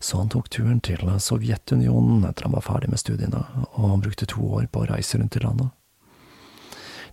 Så 0.00 0.18
han 0.18 0.30
tok 0.30 0.50
turen 0.50 0.80
til 0.82 1.02
Sovjetunionen 1.18 2.26
etter 2.26 2.46
han 2.46 2.54
var 2.54 2.66
ferdig 2.66 2.90
med 2.90 3.02
studiene, 3.02 3.42
og 3.72 3.90
han 3.94 4.02
brukte 4.02 4.26
to 4.30 4.42
år 4.58 4.66
på 4.70 4.82
å 4.82 4.88
reise 4.90 5.18
rundt 5.18 5.38
i 5.38 5.42
landet. 5.42 5.70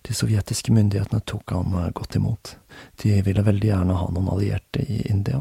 De 0.06 0.14
sovjetiske 0.14 0.74
myndighetene 0.74 1.22
tok 1.26 1.50
han 1.50 1.74
godt 1.94 2.18
imot, 2.18 2.56
de 3.02 3.16
ville 3.26 3.42
veldig 3.42 3.70
gjerne 3.72 3.96
ha 3.98 4.10
noen 4.10 4.30
allierte 4.30 4.82
i 4.82 5.00
India. 5.10 5.40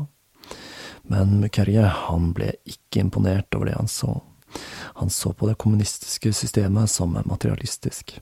Men 1.05 1.35
Mukherje, 1.41 1.85
han 1.85 2.31
ble 2.33 2.55
ikke 2.65 3.03
imponert 3.03 3.53
over 3.53 3.69
det 3.69 3.75
han 3.77 3.89
så. 3.91 4.15
Han 4.95 5.09
så 5.09 5.33
på 5.33 5.47
det 5.49 5.57
kommunistiske 5.61 6.33
systemet 6.33 6.89
som 6.89 7.17
materialistisk. 7.25 8.19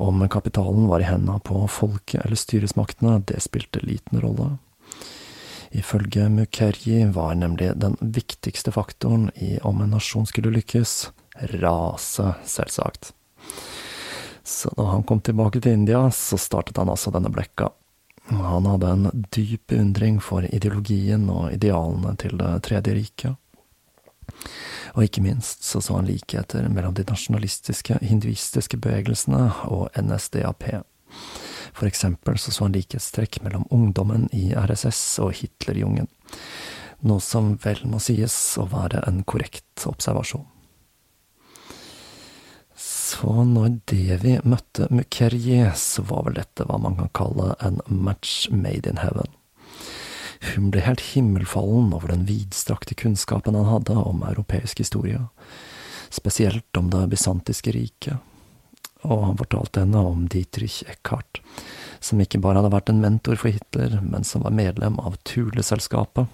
Om 0.00 0.28
kapitalen 0.28 0.88
var 0.88 1.00
i 1.00 1.08
hendene 1.08 1.40
på 1.44 1.66
folket 1.68 2.24
eller 2.24 2.36
styresmaktene, 2.36 3.20
det 3.26 3.42
spilte 3.44 3.82
liten 3.84 4.20
rolle. 4.20 4.54
Ifølge 5.70 6.28
Mukherji 6.28 7.04
var 7.14 7.34
nemlig 7.34 7.72
den 7.78 7.96
viktigste 8.00 8.72
faktoren 8.72 9.30
i 9.34 9.58
om 9.62 9.82
en 9.82 9.92
nasjon 9.94 10.26
skulle 10.26 10.50
lykkes, 10.50 11.10
rase, 11.60 12.34
selvsagt. 12.44 13.12
Så 14.42 14.72
da 14.76 14.88
han 14.90 15.04
kom 15.06 15.20
tilbake 15.20 15.60
til 15.60 15.78
India, 15.78 16.08
så 16.10 16.38
startet 16.38 16.80
han 16.80 16.90
altså 16.90 17.12
denne 17.14 17.30
blekka. 17.30 17.68
Han 18.30 18.66
hadde 18.66 18.90
en 18.90 19.26
dyp 19.30 19.66
beundring 19.70 20.18
for 20.22 20.46
ideologien 20.46 21.28
og 21.30 21.52
idealene 21.54 22.16
til 22.18 22.38
Det 22.38 22.50
tredje 22.66 22.94
riket. 22.94 23.34
Og 24.94 25.06
ikke 25.06 25.22
minst 25.24 25.64
så 25.66 25.80
så 25.84 25.98
han 25.98 26.08
likheter 26.08 26.68
mellom 26.68 26.94
de 26.96 27.06
nasjonalistiske 27.08 28.00
hinduistiske 28.02 28.80
bevegelsene 28.80 29.48
og 29.70 29.88
NSDAP. 29.98 30.70
For 31.72 31.86
eksempel 31.86 32.38
så 32.38 32.52
så 32.52 32.66
han 32.66 32.76
likhetstrekk 32.76 33.40
mellom 33.44 33.66
ungdommen 33.70 34.28
i 34.36 34.50
RSS 34.54 35.02
og 35.24 35.34
Hitlerjungen, 35.38 36.10
noe 37.06 37.22
som 37.24 37.54
vel 37.62 37.84
må 37.88 38.00
sies 38.02 38.36
å 38.60 38.66
være 38.70 39.04
en 39.08 39.22
korrekt 39.24 39.86
observasjon. 39.88 40.46
Så 42.80 43.44
når 43.44 43.80
Devi 43.90 44.36
møtte 44.46 44.86
Mukherjee, 44.90 45.72
så 45.76 46.04
var 46.08 46.24
vel 46.28 46.38
dette 46.38 46.64
hva 46.64 46.78
man 46.80 46.96
kan 46.98 47.10
kalle 47.16 47.54
en 47.60 47.80
match 47.86 48.48
made 48.50 48.88
in 48.88 49.00
heaven. 49.02 49.28
Hun 50.40 50.70
ble 50.72 50.80
helt 50.84 51.02
himmelfallen 51.12 51.92
over 51.92 52.12
den 52.12 52.24
vidstrakte 52.28 52.96
kunnskapen 52.96 53.58
han 53.58 53.68
hadde 53.68 53.96
om 54.00 54.22
europeisk 54.24 54.80
historie, 54.80 55.20
spesielt 56.10 56.76
om 56.80 56.88
det 56.90 57.04
bysantiske 57.12 57.74
riket, 57.76 58.16
og 59.04 59.24
han 59.24 59.36
fortalte 59.40 59.84
henne 59.84 60.00
om 60.04 60.24
Dietrich 60.32 60.82
Eckhart, 60.88 61.42
som 62.00 62.20
ikke 62.20 62.40
bare 62.40 62.60
hadde 62.60 62.72
vært 62.72 62.90
en 62.92 63.02
mentor 63.04 63.36
for 63.40 63.52
Hitler, 63.52 63.98
men 64.00 64.24
som 64.24 64.44
var 64.44 64.56
medlem 64.56 64.96
av 65.00 65.18
Thule-selskapet, 65.28 66.28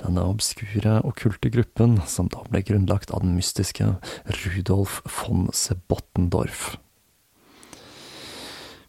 denne 0.00 0.24
obskure, 0.24 0.98
okkulte 1.04 1.52
gruppen 1.52 2.00
som 2.08 2.32
da 2.32 2.44
ble 2.48 2.64
grunnlagt 2.64 3.12
av 3.12 3.24
den 3.24 3.36
mystiske 3.36 3.94
Rudolf 4.42 5.02
von 5.20 5.50
Sebottendorf. 5.52 6.74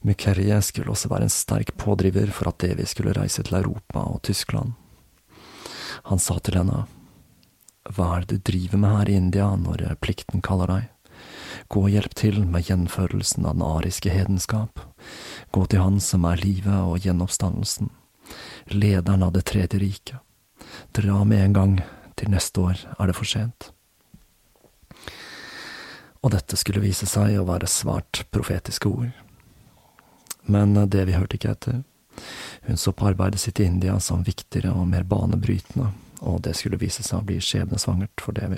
Mukherjee 0.06 0.60
skulle 0.62 0.94
også 0.94 1.10
være 1.10 1.28
en 1.28 1.34
sterk 1.34 1.74
pådriver 1.78 2.30
for 2.32 2.52
at 2.52 2.60
Devi 2.62 2.86
skulle 2.86 3.16
reise 3.18 3.44
til 3.44 3.58
Europa 3.60 4.04
og 4.14 4.22
Tyskland. 4.24 4.76
Han 6.10 6.20
sa 6.20 6.38
til 6.40 6.60
henne, 6.60 6.86
Hva 7.88 8.18
er 8.18 8.26
det 8.26 8.44
du 8.44 8.52
driver 8.52 8.78
med 8.78 8.98
her 8.98 9.10
i 9.10 9.18
India 9.18 9.48
når 9.56 9.96
plikten 10.02 10.42
kaller 10.42 10.68
deg? 10.68 10.88
Gå 11.68 11.84
og 11.88 11.92
hjelp 11.92 12.16
til 12.16 12.44
med 12.46 12.68
gjenførelsen 12.68 13.46
av 13.48 13.58
den 13.58 13.66
ariske 13.66 14.12
hedenskap. 14.12 14.80
Gå 15.52 15.66
til 15.66 15.82
Han 15.82 16.00
som 16.04 16.26
er 16.28 16.44
livet 16.44 16.78
og 16.78 17.00
gjenoppstandelsen, 17.04 17.90
lederen 18.72 19.24
av 19.24 19.34
Det 19.34 19.46
tredje 19.46 19.80
riket. 19.80 20.20
Dra 20.94 21.24
med 21.24 21.44
en 21.44 21.54
gang, 21.54 21.80
til 22.18 22.32
neste 22.34 22.62
år 22.62 22.80
er 23.00 23.08
det 23.08 23.16
for 23.16 23.30
sent. 23.30 23.72
Og 26.24 26.34
dette 26.34 26.58
skulle 26.58 26.84
vise 26.84 27.06
seg 27.06 27.38
å 27.38 27.46
være 27.48 27.70
svært 27.70 28.26
profetiske 28.34 28.90
ord. 28.90 29.27
Men 30.48 30.76
det 30.90 31.06
vi 31.08 31.18
hørte 31.18 31.38
ikke 31.38 31.54
etter. 31.54 31.84
Hun 32.68 32.78
så 32.78 32.92
på 32.92 33.08
arbeidet 33.08 33.40
sitt 33.40 33.60
i 33.60 33.68
India 33.68 34.00
som 34.00 34.24
viktigere 34.26 34.74
og 34.74 34.88
mer 34.90 35.04
banebrytende, 35.08 35.92
og 36.26 36.42
det 36.48 36.56
skulle 36.58 36.80
vise 36.82 37.04
seg 37.06 37.20
å 37.20 37.28
bli 37.28 37.38
skjebnesvangert 37.44 38.24
for 38.24 38.36
Devi. 38.38 38.58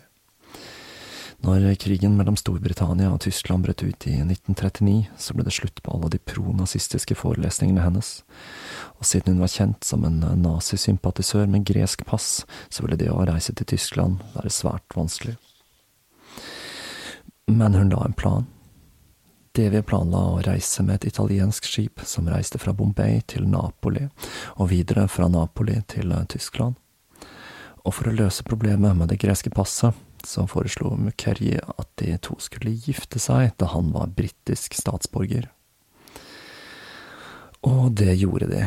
Når 1.39 1.69
krigen 1.79 2.17
mellom 2.19 2.35
Storbritannia 2.35 3.13
og 3.13 3.21
Tyskland 3.23 3.63
brøt 3.63 3.79
ut 3.79 4.07
i 4.11 4.17
1939, 4.25 5.07
så 5.15 5.35
ble 5.35 5.45
det 5.47 5.53
slutt 5.55 5.79
på 5.83 5.93
alle 5.95 6.09
de 6.11 6.19
pronazistiske 6.19 7.15
forelesningene 7.15 7.85
hennes, 7.85 8.09
og 8.99 9.07
siden 9.07 9.37
hun 9.37 9.45
var 9.45 9.53
kjent 9.53 9.87
som 9.87 10.03
en 10.07 10.19
nazisympatisør 10.43 11.47
med 11.47 11.63
gresk 11.69 12.03
pass, 12.09 12.43
så 12.67 12.83
ville 12.83 12.99
det 12.99 13.07
å 13.13 13.23
reise 13.29 13.55
til 13.55 13.69
Tyskland 13.71 14.19
være 14.35 14.51
svært 14.51 14.97
vanskelig. 14.99 15.37
Men 17.47 17.77
hun 17.77 17.95
la 17.95 18.03
en 18.03 18.19
plan. 18.19 18.49
Devi 19.59 19.81
planla 19.83 20.19
å 20.31 20.41
reise 20.45 20.83
med 20.87 21.01
et 21.01 21.09
italiensk 21.09 21.65
skip 21.67 21.99
som 22.07 22.29
reiste 22.31 22.59
fra 22.61 22.71
Bombay 22.71 23.17
til 23.27 23.43
Napoli, 23.49 24.05
og 24.55 24.69
videre 24.71 25.03
fra 25.11 25.27
Napoli 25.27 25.75
til 25.91 26.13
Tyskland. 26.31 26.77
Og 27.83 27.91
for 27.97 28.07
å 28.07 28.13
løse 28.15 28.45
problemet 28.47 28.95
med 28.95 29.11
det 29.11 29.17
greske 29.19 29.51
passet, 29.51 29.97
så 30.23 30.45
foreslo 30.47 30.93
Mukherjee 30.95 31.59
at 31.59 31.89
de 31.99 32.13
to 32.23 32.37
skulle 32.39 32.77
gifte 32.85 33.19
seg 33.19 33.51
da 33.59 33.67
han 33.73 33.91
var 33.91 34.13
britisk 34.15 34.77
statsborger. 34.79 35.49
Og 37.67 37.91
det 37.99 38.15
gjorde 38.15 38.47
de. 38.53 38.63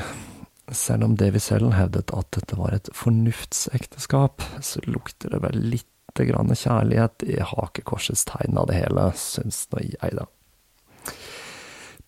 Selv 0.76 1.08
om 1.08 1.16
Davy 1.16 1.40
selv 1.40 1.72
hevdet 1.72 2.12
at 2.12 2.28
dette 2.36 2.60
var 2.60 2.76
et 2.76 2.92
fornuftsekteskap, 2.96 4.44
så 4.60 4.84
lukter 4.84 5.32
det 5.32 5.40
vel 5.46 5.56
lite 5.72 6.28
grann 6.28 6.52
kjærlighet 6.52 7.24
i 7.32 7.40
hakekorsets 7.40 8.28
tegn 8.28 8.60
av 8.60 8.68
det 8.68 8.82
hele, 8.82 9.08
syns 9.16 9.64
nå 9.72 9.86
jeg, 9.88 10.20
da. 10.20 10.28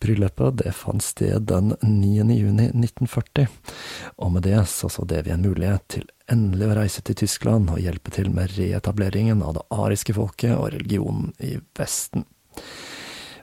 Bryllupet 0.02 0.58
det 0.60 0.72
fant 0.76 1.02
sted 1.02 1.46
den 1.48 1.74
9. 1.80 2.24
juni 2.34 2.68
1940, 2.70 3.46
og 4.16 4.32
med 4.34 4.46
det 4.46 4.58
så 4.70 4.90
så 4.92 5.04
Davy 5.08 5.32
en 5.34 5.44
mulighet 5.46 5.86
til 5.96 6.08
endelig 6.30 6.70
å 6.70 6.76
reise 6.78 7.04
til 7.04 7.18
Tyskland 7.22 7.70
og 7.72 7.80
hjelpe 7.82 8.12
til 8.14 8.30
med 8.34 8.56
reetableringen 8.58 9.44
av 9.44 9.58
det 9.58 9.64
ariske 9.74 10.16
folket 10.16 10.56
og 10.56 10.72
religionen 10.74 11.32
i 11.44 11.56
Vesten. 11.78 12.26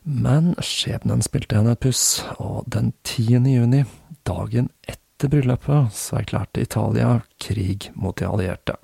Men 0.04 0.56
skjebnen 0.66 1.22
spilte 1.22 1.60
henne 1.60 1.76
et 1.76 1.84
puss, 1.84 2.24
og 2.42 2.66
den 2.74 2.94
10. 3.06 3.46
juni, 3.54 3.84
dagen 4.26 4.72
etter 4.90 5.30
bryllupet, 5.30 5.94
så 5.94 6.22
erklærte 6.22 6.64
Italia 6.64 7.20
krig 7.42 7.92
mot 7.94 8.18
de 8.18 8.26
allierte. 8.26 8.78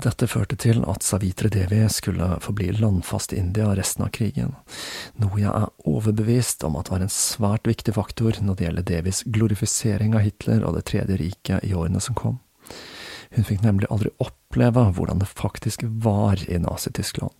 Dette 0.00 0.24
førte 0.30 0.56
til 0.56 0.80
at 0.88 1.04
Savitre 1.04 1.50
Devi 1.52 1.82
skulle 1.92 2.38
forbli 2.40 2.70
landfast 2.72 3.34
i 3.34 3.40
India 3.40 3.66
resten 3.76 4.06
av 4.06 4.12
krigen, 4.16 4.54
noe 5.20 5.40
jeg 5.42 5.50
er 5.50 5.68
overbevist 5.88 6.64
om 6.64 6.78
at 6.80 6.88
var 6.92 7.04
en 7.04 7.12
svært 7.12 7.68
viktig 7.68 7.92
faktor 7.98 8.38
når 8.40 8.56
det 8.56 8.66
gjelder 8.66 8.88
Devis 8.88 9.20
glorifisering 9.28 10.16
av 10.16 10.24
Hitler 10.24 10.64
og 10.64 10.78
Det 10.78 10.86
tredje 10.88 11.20
riket 11.20 11.68
i 11.68 11.74
årene 11.76 12.00
som 12.00 12.16
kom. 12.16 12.40
Hun 13.36 13.44
fikk 13.44 13.60
nemlig 13.66 13.90
aldri 13.92 14.14
oppleve 14.24 14.88
hvordan 14.96 15.20
det 15.20 15.28
faktisk 15.28 15.84
var 15.84 16.40
i 16.48 16.56
Nazi-Tyskland. 16.64 17.36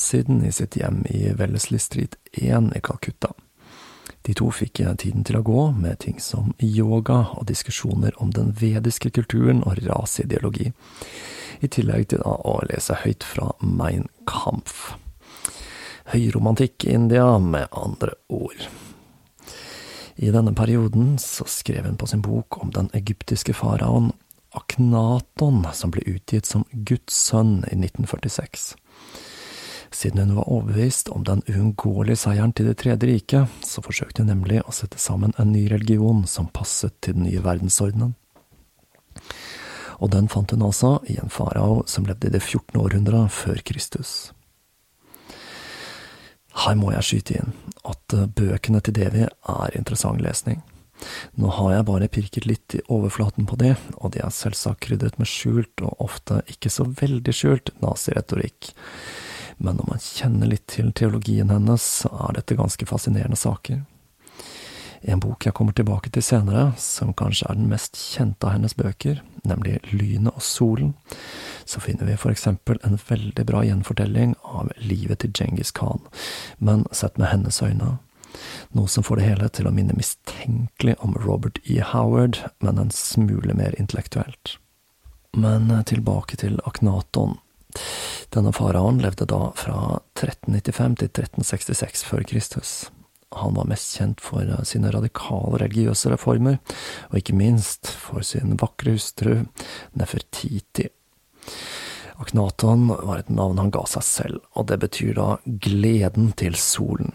Ikke 0.00 0.46
i 0.46 0.52
sitt 0.52 0.76
hjem 0.76 1.04
i 1.08 1.32
Wellesley 1.32 1.78
Street 1.78 2.16
1 2.32 2.72
i 2.76 2.80
Calcutta. 2.80 3.32
De 4.22 4.34
to 4.34 4.50
fikk 4.50 4.80
tiden 4.98 5.24
til 5.24 5.36
å 5.38 5.42
gå 5.46 5.70
med 5.72 6.00
ting 6.02 6.18
som 6.20 6.52
yoga 6.58 7.28
og 7.38 7.46
diskusjoner 7.46 8.12
om 8.18 8.32
den 8.34 8.52
vediske 8.58 9.10
kulturen 9.10 9.62
og 9.62 9.78
raseideologi, 9.86 10.72
i 11.60 11.68
tillegg 11.68 12.08
til 12.10 12.24
å 12.26 12.60
lese 12.68 12.98
høyt 13.04 13.22
fra 13.24 13.52
Mein 13.60 14.08
Kampf. 14.26 14.96
Høyromantikk 16.12 16.84
i 16.84 16.94
India, 16.94 17.38
med 17.38 17.68
andre 17.70 18.14
ord. 18.28 18.66
I 20.16 20.30
denne 20.30 20.54
perioden 20.54 21.18
så 21.18 21.44
skrev 21.46 21.86
hun 21.86 21.96
på 21.96 22.06
sin 22.06 22.22
bok 22.22 22.62
om 22.62 22.70
den 22.74 22.90
egyptiske 22.94 23.54
faraoen 23.54 24.12
Aknaton, 24.56 25.66
som 25.72 25.92
ble 25.92 26.02
utgitt 26.08 26.46
som 26.46 26.64
Guds 26.72 27.14
sønn 27.28 27.60
i 27.68 27.76
1946. 27.76 28.74
Siden 29.96 30.18
hun 30.18 30.36
var 30.36 30.48
overbevist 30.52 31.08
om 31.08 31.22
den 31.24 31.40
uunngåelige 31.48 32.20
seieren 32.20 32.52
til 32.52 32.66
Det 32.68 32.76
tredje 32.82 33.08
riket, 33.08 33.48
så 33.64 33.80
forsøkte 33.80 34.20
hun 34.20 34.28
nemlig 34.28 34.60
å 34.60 34.74
sette 34.76 35.00
sammen 35.00 35.32
en 35.40 35.54
ny 35.54 35.62
religion 35.72 36.26
som 36.28 36.50
passet 36.52 36.92
til 37.00 37.16
den 37.16 37.24
nye 37.24 37.40
verdensordenen. 37.40 38.12
Og 39.96 40.12
den 40.12 40.28
fant 40.28 40.52
hun 40.52 40.66
altså 40.66 40.98
i 41.08 41.16
en 41.22 41.32
farao 41.32 41.80
som 41.88 42.04
levde 42.04 42.28
i 42.28 42.34
det 42.34 42.42
14. 42.42 42.76
århundret 42.76 43.32
før 43.32 43.62
Kristus. 43.64 44.12
Her 46.66 46.76
må 46.76 46.92
jeg 46.92 47.08
skyte 47.08 47.40
inn 47.40 47.56
at 47.88 48.16
eh, 48.16 48.28
bøkene 48.28 48.82
til 48.84 48.96
Devi 48.96 49.24
er 49.24 49.78
interessant 49.78 50.20
lesning. 50.20 50.60
Nå 51.40 51.52
har 51.56 51.72
jeg 51.72 51.88
bare 51.88 52.08
pirket 52.12 52.48
litt 52.48 52.76
i 52.76 52.84
overflaten 52.92 53.48
på 53.48 53.56
det, 53.60 53.74
og 53.96 54.12
de 54.12 54.20
er 54.24 54.32
selvsagt 54.32 54.84
krydret 54.84 55.16
med 55.20 55.28
skjult, 55.28 55.80
og 55.84 56.04
ofte 56.04 56.42
ikke 56.52 56.72
så 56.72 56.84
veldig 56.88 57.34
skjult, 57.36 57.72
naziretorikk. 57.80 58.72
Men 59.56 59.78
når 59.78 59.88
man 59.88 60.02
kjenner 60.02 60.50
litt 60.50 60.66
til 60.72 60.92
teologien 60.92 61.50
hennes, 61.50 61.84
så 62.02 62.10
er 62.28 62.38
dette 62.38 62.58
ganske 62.58 62.88
fascinerende 62.88 63.38
saker. 63.40 63.84
En 65.06 65.20
bok 65.20 65.46
jeg 65.46 65.54
kommer 65.54 65.76
tilbake 65.76 66.10
til 66.10 66.24
senere, 66.24 66.72
som 66.80 67.12
kanskje 67.14 67.46
er 67.48 67.58
den 67.58 67.68
mest 67.70 67.98
kjente 68.00 68.48
av 68.48 68.56
hennes 68.56 68.74
bøker, 68.76 69.20
nemlig 69.46 69.78
Lynet 69.92 70.34
og 70.34 70.42
solen, 70.42 70.94
så 71.64 71.80
finner 71.84 72.08
vi 72.08 72.16
for 72.18 72.34
eksempel 72.34 72.80
en 72.86 72.98
veldig 72.98 73.44
bra 73.46 73.62
gjenfortelling 73.66 74.34
av 74.42 74.72
livet 74.82 75.22
til 75.22 75.32
Djengis 75.36 75.72
Khan, 75.76 76.02
men 76.58 76.84
sett 76.90 77.20
med 77.20 77.30
hennes 77.30 77.62
øyne. 77.62 77.96
Noe 78.76 78.90
som 78.90 79.06
får 79.06 79.20
det 79.20 79.28
hele 79.28 79.48
til 79.48 79.68
å 79.68 79.72
minne 79.72 79.96
mistenkelig 79.96 80.96
om 81.04 81.16
Robert 81.22 81.60
E. 81.64 81.78
Howard, 81.92 82.42
men 82.60 82.82
en 82.82 82.92
smule 82.92 83.54
mer 83.56 83.78
intellektuelt. 83.80 84.56
Men 85.36 85.70
tilbake 85.84 86.38
til 86.40 86.60
Aknaton. 86.64 87.38
Denne 88.34 88.52
faraoen 88.52 89.00
levde 89.02 89.28
da 89.28 89.50
fra 89.56 89.78
1395 90.18 90.98
til 91.00 91.10
1366 91.10 92.04
før 92.08 92.26
Kristus. 92.28 92.74
Han 93.36 93.56
var 93.56 93.68
mest 93.68 93.96
kjent 93.98 94.22
for 94.22 94.44
eh, 94.46 94.62
sine 94.68 94.92
radikale 94.94 95.60
religiøse 95.64 96.12
reformer, 96.12 96.60
og 97.10 97.18
ikke 97.20 97.36
minst 97.36 97.90
for 97.90 98.24
sin 98.26 98.56
vakre 98.60 98.96
hustru 98.96 99.40
Nefertiti. 99.98 100.88
Aknaton 102.16 102.88
var 102.88 103.20
et 103.20 103.32
navn 103.32 103.58
han 103.60 103.72
ga 103.74 103.82
seg 103.90 104.06
selv, 104.06 104.44
og 104.56 104.70
det 104.70 104.78
betyr 104.86 105.16
da 105.18 105.28
gleden 105.44 106.30
til 106.38 106.56
solen. 106.56 107.12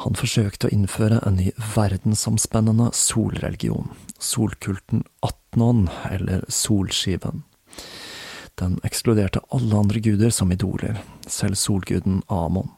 Han 0.00 0.16
forsøkte 0.18 0.68
å 0.68 0.74
innføre 0.74 1.20
en 1.26 1.36
ny 1.38 1.50
verdensomspennende 1.74 2.90
solreligion, 2.96 3.92
solkulten 4.18 5.04
Atnon, 5.22 5.86
eller 6.10 6.42
Solskiven. 6.50 7.44
Den 8.60 8.78
ekskluderte 8.86 9.42
alle 9.54 9.82
andre 9.82 10.00
guder 10.00 10.30
som 10.30 10.52
idoler, 10.54 11.00
selv 11.26 11.58
solguden 11.58 12.22
Amon 12.30 12.70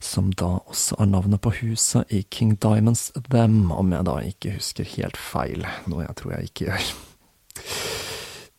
som 0.00 0.32
da 0.36 0.58
også 0.70 0.98
er 1.00 1.10
navnet 1.10 1.42
på 1.44 1.52
huset 1.60 2.12
i 2.12 2.22
King 2.22 2.56
Diamonds 2.60 3.10
Them, 3.30 3.70
om 3.72 3.92
jeg 3.92 4.08
da 4.08 4.18
ikke 4.24 4.56
husker 4.56 4.88
helt 4.96 5.20
feil, 5.20 5.66
noe 5.90 6.06
jeg 6.06 6.18
tror 6.20 6.36
jeg 6.36 6.50
ikke 6.50 6.68
gjør. 6.70 6.90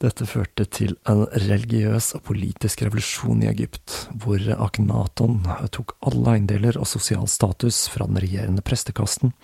Dette 0.01 0.25
førte 0.25 0.65
til 0.65 0.95
en 1.05 1.27
religiøs 1.29 2.07
og 2.17 2.23
politisk 2.25 2.81
revolusjon 2.81 3.43
i 3.43 3.49
Egypt, 3.51 4.07
hvor 4.23 4.41
Akhenaton 4.55 5.43
tok 5.69 5.93
alle 6.09 6.33
eiendeler 6.39 6.79
og 6.81 6.89
sosial 6.89 7.27
status 7.29 7.83
fra 7.93 8.07
den 8.09 8.17
regjerende 8.23 8.65
prestekasten, 8.65 9.35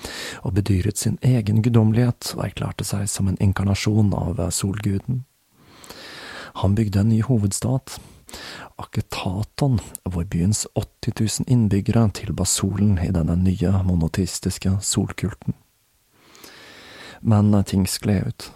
og 0.42 0.58
bedyret 0.58 0.98
sin 0.98 1.20
egen 1.22 1.62
guddommelighet 1.62 2.34
og 2.34 2.48
erklærte 2.48 2.90
seg 2.90 3.06
som 3.12 3.30
en 3.30 3.38
inkarnasjon 3.38 4.10
av 4.18 4.42
solguden. 4.50 5.27
Han 6.58 6.76
bygde 6.76 7.00
en 7.00 7.10
ny 7.10 7.22
hovedstat, 7.22 8.00
Aketaton, 8.82 9.78
hvor 10.10 10.26
byens 10.26 10.65
80 10.74 11.13
000 11.20 11.46
innbyggere 11.54 12.08
tilba 12.17 12.46
solen 12.50 12.98
i 13.02 13.12
denne 13.13 13.36
nye 13.38 13.72
monoteistiske 13.86 14.74
solkulten. 14.82 15.54
Men 17.22 17.54
ting 17.65 17.86
skled 17.89 18.28
ut. 18.28 18.50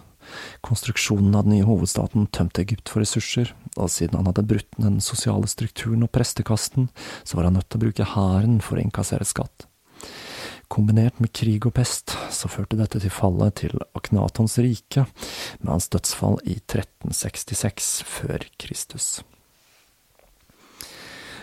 Konstruksjonen 0.66 1.34
av 1.34 1.46
den 1.46 1.56
nye 1.56 1.66
hovedstaten 1.66 2.26
tømte 2.34 2.62
Egypt 2.62 2.90
for 2.90 3.02
ressurser, 3.02 3.54
og 3.76 3.90
siden 3.90 4.18
han 4.18 4.30
hadde 4.30 4.46
brutt 4.50 4.78
den 4.78 4.98
sosiale 5.02 5.50
strukturen 5.50 6.02
og 6.06 6.10
prestekasten, 6.14 6.88
så 7.22 7.38
var 7.38 7.50
han 7.50 7.58
nødt 7.58 7.70
til 7.70 7.80
å 7.80 7.84
bruke 7.86 8.12
hæren 8.16 8.58
for 8.62 8.78
å 8.78 8.84
innkassere 8.84 9.26
skatt. 9.28 9.68
Kombinert 10.72 11.18
med 11.20 11.34
krig 11.36 11.66
og 11.68 11.74
pest, 11.76 12.14
så 12.32 12.48
førte 12.48 12.78
dette 12.78 12.96
til 13.02 13.12
fallet 13.12 13.58
til 13.60 13.74
Aknatons 13.98 14.54
rike, 14.64 15.04
med 15.60 15.68
hans 15.68 15.90
dødsfall 15.92 16.38
i 16.48 16.54
1366 16.62 17.90
før 18.08 18.46
Kristus. 18.56 19.08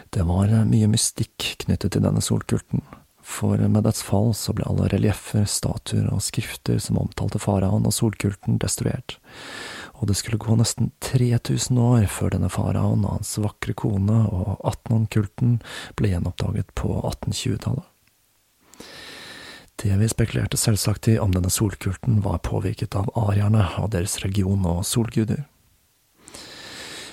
Det 0.09 0.25
var 0.25 0.49
mye 0.65 0.89
mystikk 0.89 1.45
knyttet 1.61 1.93
til 1.93 2.01
denne 2.01 2.23
solkulten, 2.25 2.81
for 3.21 3.61
med 3.61 3.85
dets 3.85 4.01
fall 4.01 4.33
så 4.33 4.55
ble 4.57 4.65
alle 4.65 4.89
relieffer, 4.89 5.45
statuer 5.45 6.09
og 6.09 6.23
skrifter 6.25 6.81
som 6.81 6.97
omtalte 6.97 7.37
faraoen 7.37 7.85
og 7.85 7.93
solkulten, 7.93 8.57
destruert, 8.57 9.19
og 10.01 10.09
det 10.09 10.17
skulle 10.17 10.41
gå 10.41 10.57
nesten 10.57 10.89
3000 11.05 11.77
år 11.85 12.09
før 12.09 12.33
denne 12.33 12.49
faraoen 12.49 13.05
og 13.05 13.19
hans 13.19 13.37
vakre 13.45 13.77
kone 13.77 14.23
og 14.25 14.57
Atnon-kulten 14.73 15.59
ble 16.01 16.15
gjenoppdaget 16.15 16.73
på 16.73 16.95
1820-tallet. 17.03 17.85
Vi 19.83 20.07
spekulerte 20.11 20.57
selvsagt 20.57 21.07
i 21.07 21.19
om 21.19 21.31
denne 21.31 21.49
solkulten 21.49 22.19
var 22.25 22.41
påvirket 22.43 22.95
av 22.99 23.07
arierne 23.15 23.63
og 23.79 23.93
deres 23.93 24.17
religion 24.23 24.65
og 24.67 24.83
solguder. 24.85 25.45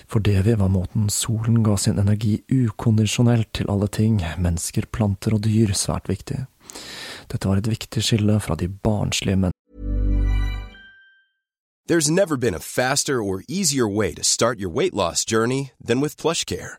For 0.07 0.22
Devi 0.22 0.55
var 0.55 0.70
måten 0.70 1.09
solen 1.11 1.62
ga 1.66 1.76
sin 1.76 1.98
energi 1.98 2.40
ukondisjonelt 2.50 3.50
til 3.59 3.70
alle 3.70 3.88
ting, 3.90 4.20
mennesker, 4.38 4.87
planter 4.90 5.35
og 5.35 5.42
dyr, 5.46 5.74
svært 5.74 6.09
viktig. 6.11 6.44
Dette 7.31 7.48
var 7.48 7.59
et 7.59 7.70
viktig 7.70 8.02
skille 8.02 8.38
fra 8.42 8.55
de 8.59 8.68
barnslige 8.68 9.37
menn. 9.37 9.55
There's 11.87 12.11
never 12.11 12.37
been 12.37 12.55
a 12.55 12.59
faster 12.59 13.22
or 13.22 13.44
easier 13.48 13.87
way 13.87 14.12
to 14.14 14.24
start 14.24 14.59
your 14.59 14.70
weight 14.70 14.94
loss 14.94 15.24
journey 15.24 15.70
than 15.81 16.00
with 16.00 16.16
PlushCare. 16.16 16.79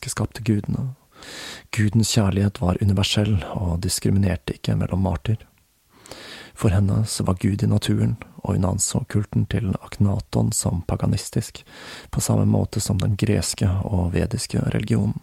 Skapte 0.00 0.42
gudene. 0.42 0.94
Gudens 1.70 2.14
kjærlighet 2.16 2.60
var 2.60 2.80
universell 2.82 3.44
og 3.54 3.80
diskriminerte 3.84 4.56
ikke 4.56 4.76
mellom 4.76 5.04
martyr. 5.04 5.36
For 6.54 6.74
henne 6.74 7.04
så 7.08 7.24
var 7.24 7.38
Gud 7.40 7.62
i 7.62 7.66
naturen, 7.66 8.16
og 8.42 8.56
hun 8.56 8.64
anså 8.68 9.04
kulten 9.08 9.46
til 9.46 9.72
Aknaton 9.80 10.52
som 10.52 10.82
paganistisk, 10.88 11.64
på 12.10 12.20
samme 12.20 12.44
måte 12.44 12.80
som 12.80 12.98
den 13.00 13.16
greske 13.16 13.68
og 13.84 14.12
vediske 14.14 14.60
religionen. 14.74 15.20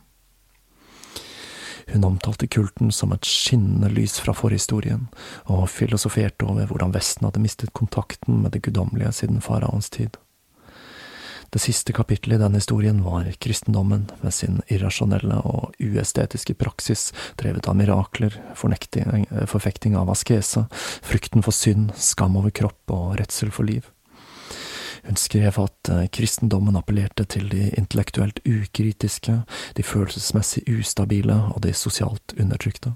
Hun 1.90 2.04
omtalte 2.06 2.48
kulten 2.48 2.92
som 2.92 3.14
et 3.14 3.26
skinnende 3.26 3.90
lys 3.90 4.20
fra 4.22 4.34
forhistorien, 4.34 5.08
og 5.50 5.70
filosoferte 5.74 6.46
over 6.46 6.70
hvordan 6.70 6.94
Vesten 6.94 7.26
hadde 7.26 7.42
mistet 7.42 7.74
kontakten 7.74 8.44
med 8.44 8.54
det 8.54 8.62
guddommelige 8.68 9.12
siden 9.22 9.42
faraoens 9.42 9.90
tid. 9.90 10.18
Det 11.50 11.60
siste 11.60 11.94
kapittelet 11.94 12.38
i 12.38 12.44
denne 12.44 12.62
historien 12.62 13.04
var 13.04 13.26
kristendommen, 13.42 14.08
med 14.22 14.34
sin 14.34 14.60
irrasjonelle 14.70 15.42
og 15.50 15.74
uestetiske 15.82 16.54
praksis, 16.60 17.10
drevet 17.42 17.68
av 17.68 17.78
mirakler, 17.80 18.36
forfekting 18.56 19.96
av 19.98 20.12
askese, 20.14 20.68
frykten 21.02 21.46
for 21.46 21.56
synd, 21.56 21.96
skam 21.98 22.38
over 22.38 22.54
kropp 22.54 22.94
og 22.94 23.18
redsel 23.22 23.50
for 23.56 23.66
liv. 23.66 23.90
Hun 25.04 25.18
skrev 25.18 25.58
at 25.58 25.90
eh, 25.90 26.06
kristendommen 26.14 26.78
appellerte 26.78 27.26
til 27.26 27.50
de 27.50 27.70
intellektuelt 27.80 28.42
ukritiske, 28.46 29.42
de 29.76 29.86
følelsesmessig 29.86 30.66
ustabile 30.70 31.38
og 31.56 31.64
de 31.66 31.74
sosialt 31.74 32.36
undertrykte. 32.38 32.94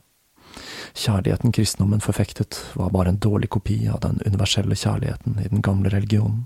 Kjærligheten 0.93 1.55
kristendommen 1.55 2.03
forfektet, 2.03 2.59
var 2.77 2.93
bare 2.93 3.09
en 3.09 3.21
dårlig 3.23 3.49
kopi 3.49 3.87
av 3.89 4.03
den 4.03 4.19
universelle 4.27 4.77
kjærligheten 4.77 5.39
i 5.41 5.49
den 5.49 5.63
gamle 5.65 5.89
religionen. 5.89 6.45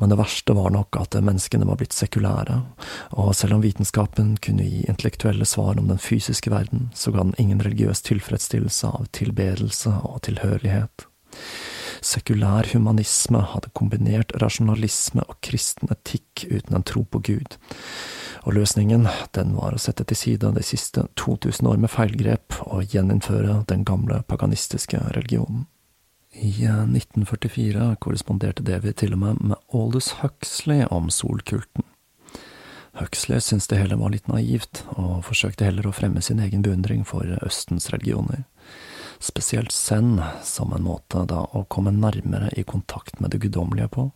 Men 0.00 0.10
det 0.10 0.18
verste 0.18 0.56
var 0.56 0.72
nok 0.74 0.96
at 0.98 1.14
menneskene 1.14 1.68
var 1.68 1.78
blitt 1.78 1.94
sekulære, 1.94 2.60
og 3.14 3.30
selv 3.38 3.56
om 3.56 3.62
vitenskapen 3.62 4.34
kunne 4.42 4.66
gi 4.66 4.82
intellektuelle 4.90 5.46
svar 5.46 5.78
om 5.78 5.90
den 5.92 6.02
fysiske 6.02 6.50
verden, 6.50 6.88
så 6.94 7.14
ga 7.14 7.22
den 7.22 7.36
ingen 7.38 7.62
religiøs 7.62 8.02
tilfredsstillelse 8.08 8.90
av 8.90 9.06
tilbedelse 9.14 9.94
og 10.02 10.24
tilhørighet. 10.26 11.06
Sekulær 12.04 12.68
humanisme 12.74 13.40
hadde 13.54 13.70
kombinert 13.72 14.34
rasjonalisme 14.42 15.24
og 15.24 15.38
kristen 15.46 15.92
etikk 15.94 16.44
uten 16.50 16.76
en 16.76 16.84
tro 16.84 17.04
på 17.08 17.22
Gud, 17.30 17.56
og 18.44 18.58
løsningen, 18.58 19.06
den 19.32 19.54
var 19.56 19.72
å 19.72 19.80
sette 19.80 20.04
til 20.04 20.18
side 20.20 20.50
de 20.52 20.64
siste 20.66 21.06
2000 21.16 21.70
år 21.70 21.78
med 21.80 21.92
feilgrep 21.92 22.58
og 22.66 22.92
gjeninnføre 22.92 23.62
den 23.70 23.86
gamle 23.88 24.20
paganistiske 24.28 25.00
religionen. 25.14 25.64
I 26.34 26.66
1944 26.66 27.80
eh, 27.80 27.94
korresponderte 27.94 28.62
Davy 28.62 28.92
til 28.92 29.14
og 29.14 29.20
med 29.22 29.40
med 29.40 29.60
Aldous 29.72 30.10
Huxley 30.18 30.82
om 30.90 31.10
solkulten. 31.10 31.86
Huxley 32.98 33.40
syntes 33.40 33.68
det 33.70 33.78
hele 33.78 33.98
var 33.98 34.10
litt 34.10 34.26
naivt, 34.30 34.82
og 34.98 35.24
forsøkte 35.26 35.66
heller 35.66 35.86
å 35.86 35.94
fremme 35.94 36.22
sin 36.22 36.42
egen 36.42 36.62
beundring 36.62 37.06
for 37.06 37.26
Østens 37.46 37.88
religioner. 37.94 38.44
Spesielt 39.22 39.72
Zen 39.72 40.20
som 40.42 40.74
en 40.74 40.86
måte 40.86 41.24
da 41.30 41.44
å 41.46 41.64
komme 41.70 41.94
nærmere 41.94 42.50
i 42.58 42.66
kontakt 42.66 43.20
med 43.22 43.30
det 43.30 43.42
guddommelige 43.46 43.88
på. 43.94 44.10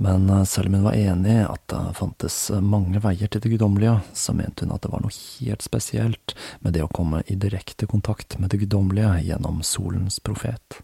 Men 0.00 0.28
eh, 0.30 0.44
selv 0.48 0.72
om 0.72 0.80
hun 0.80 0.88
var 0.88 0.96
enig 0.96 1.36
i 1.36 1.46
at 1.46 1.66
det 1.68 1.86
fantes 2.00 2.42
mange 2.64 3.04
veier 3.04 3.28
til 3.28 3.44
det 3.44 3.52
guddommelige, 3.52 3.98
så 4.16 4.32
mente 4.32 4.64
hun 4.64 4.72
at 4.72 4.84
det 4.84 4.92
var 4.92 5.04
noe 5.04 5.12
helt 5.12 5.64
spesielt 5.64 6.36
med 6.64 6.76
det 6.76 6.84
å 6.84 6.92
komme 6.92 7.20
i 7.28 7.36
direkte 7.36 7.88
kontakt 7.90 8.38
med 8.40 8.54
det 8.54 8.64
guddommelige 8.64 9.18
gjennom 9.28 9.60
solens 9.60 10.16
profet. 10.24 10.80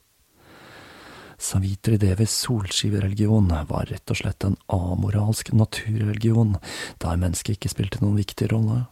Savitri 1.39 1.97
Devis 2.01 2.33
solskivereligion 2.47 3.53
var 3.69 3.89
rett 3.91 4.11
og 4.11 4.21
slett 4.21 4.45
en 4.45 4.57
amoralsk 4.73 5.53
naturreligion, 5.53 6.57
der 7.03 7.21
mennesket 7.21 7.59
ikke 7.59 7.73
spilte 7.73 8.03
noen 8.03 8.19
viktig 8.21 8.49
rolle. 8.53 8.85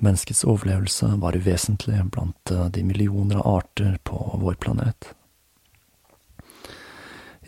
Menneskets 0.00 0.44
overlevelse 0.48 1.06
var 1.20 1.36
uvesentlig 1.36 2.00
blant 2.14 2.50
eh, 2.50 2.68
de 2.72 2.84
millioner 2.84 3.42
av 3.42 3.56
arter 3.60 3.98
på 4.04 4.16
vår 4.40 4.54
planet. 4.54 5.12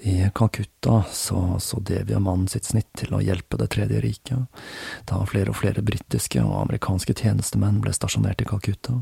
I 0.02 0.30
Calcutta 0.34 1.04
så, 1.12 1.56
så 1.60 1.78
Devi 1.80 2.16
og 2.18 2.24
mannen 2.26 2.48
sitt 2.50 2.66
snitt 2.66 2.88
til 2.98 3.14
å 3.14 3.20
hjelpe 3.22 3.54
Det 3.60 3.68
tredje 3.70 4.00
riket, 4.02 4.64
da 5.06 5.20
flere 5.30 5.54
og 5.54 5.60
flere 5.60 5.84
britiske 5.86 6.42
og 6.42 6.56
amerikanske 6.64 7.14
tjenestemenn 7.14 7.78
ble 7.84 7.94
stasjonert 7.94 8.42
i 8.42 8.48
Calcutta. 8.50 8.98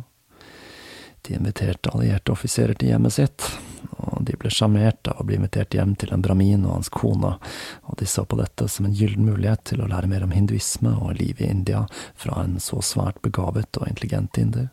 De 1.25 1.35
inviterte 1.37 1.91
allierte 1.95 2.35
offiserer 2.37 2.77
til 2.77 2.93
hjemmet 2.93 3.17
sitt, 3.17 3.49
og 3.99 4.25
de 4.27 4.37
ble 4.41 4.51
sjarmert 4.53 5.09
av 5.11 5.21
å 5.21 5.27
bli 5.29 5.39
invitert 5.39 5.75
hjem 5.77 5.95
til 5.99 6.13
en 6.15 6.23
brahmin 6.25 6.67
og 6.67 6.77
hans 6.79 6.91
kone, 6.93 7.33
og 7.87 7.97
de 8.01 8.09
så 8.09 8.25
på 8.29 8.39
dette 8.41 8.69
som 8.69 8.87
en 8.87 8.97
gyllen 8.97 9.27
mulighet 9.29 9.65
til 9.73 9.83
å 9.83 9.89
lære 9.91 10.11
mer 10.11 10.27
om 10.27 10.35
hinduisme 10.35 10.93
og 10.99 11.17
livet 11.21 11.47
i 11.47 11.51
India 11.51 11.87
fra 12.19 12.43
en 12.45 12.59
så 12.63 12.83
svært 12.85 13.21
begavet 13.25 13.81
og 13.81 13.89
intelligent 13.89 14.39
inder. 14.41 14.71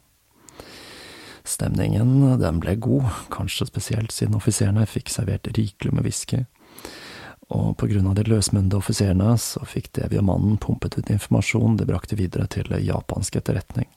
Stemningen, 1.47 2.39
den 2.41 2.61
ble 2.63 2.75
god, 2.83 3.07
kanskje 3.31 3.69
spesielt 3.69 4.11
siden 4.11 4.35
offiserene 4.35 4.87
fikk 4.89 5.13
servert 5.13 5.47
rikelig 5.55 5.93
med 5.95 6.07
whisky. 6.07 6.43
Og 7.55 7.77
på 7.79 7.87
grunn 7.87 8.09
av 8.09 8.17
de 8.17 8.25
løsmunde 8.27 8.75
offiserene 8.75 9.37
så 9.39 9.63
fikk 9.63 9.93
Devi 9.95 10.19
og 10.19 10.27
mannen 10.27 10.57
pumpet 10.59 10.97
ut 10.99 11.13
informasjon 11.13 11.79
de 11.79 11.87
brakte 11.87 12.19
videre 12.19 12.49
til 12.51 12.75
japansk 12.83 13.39
etterretning 13.39 13.87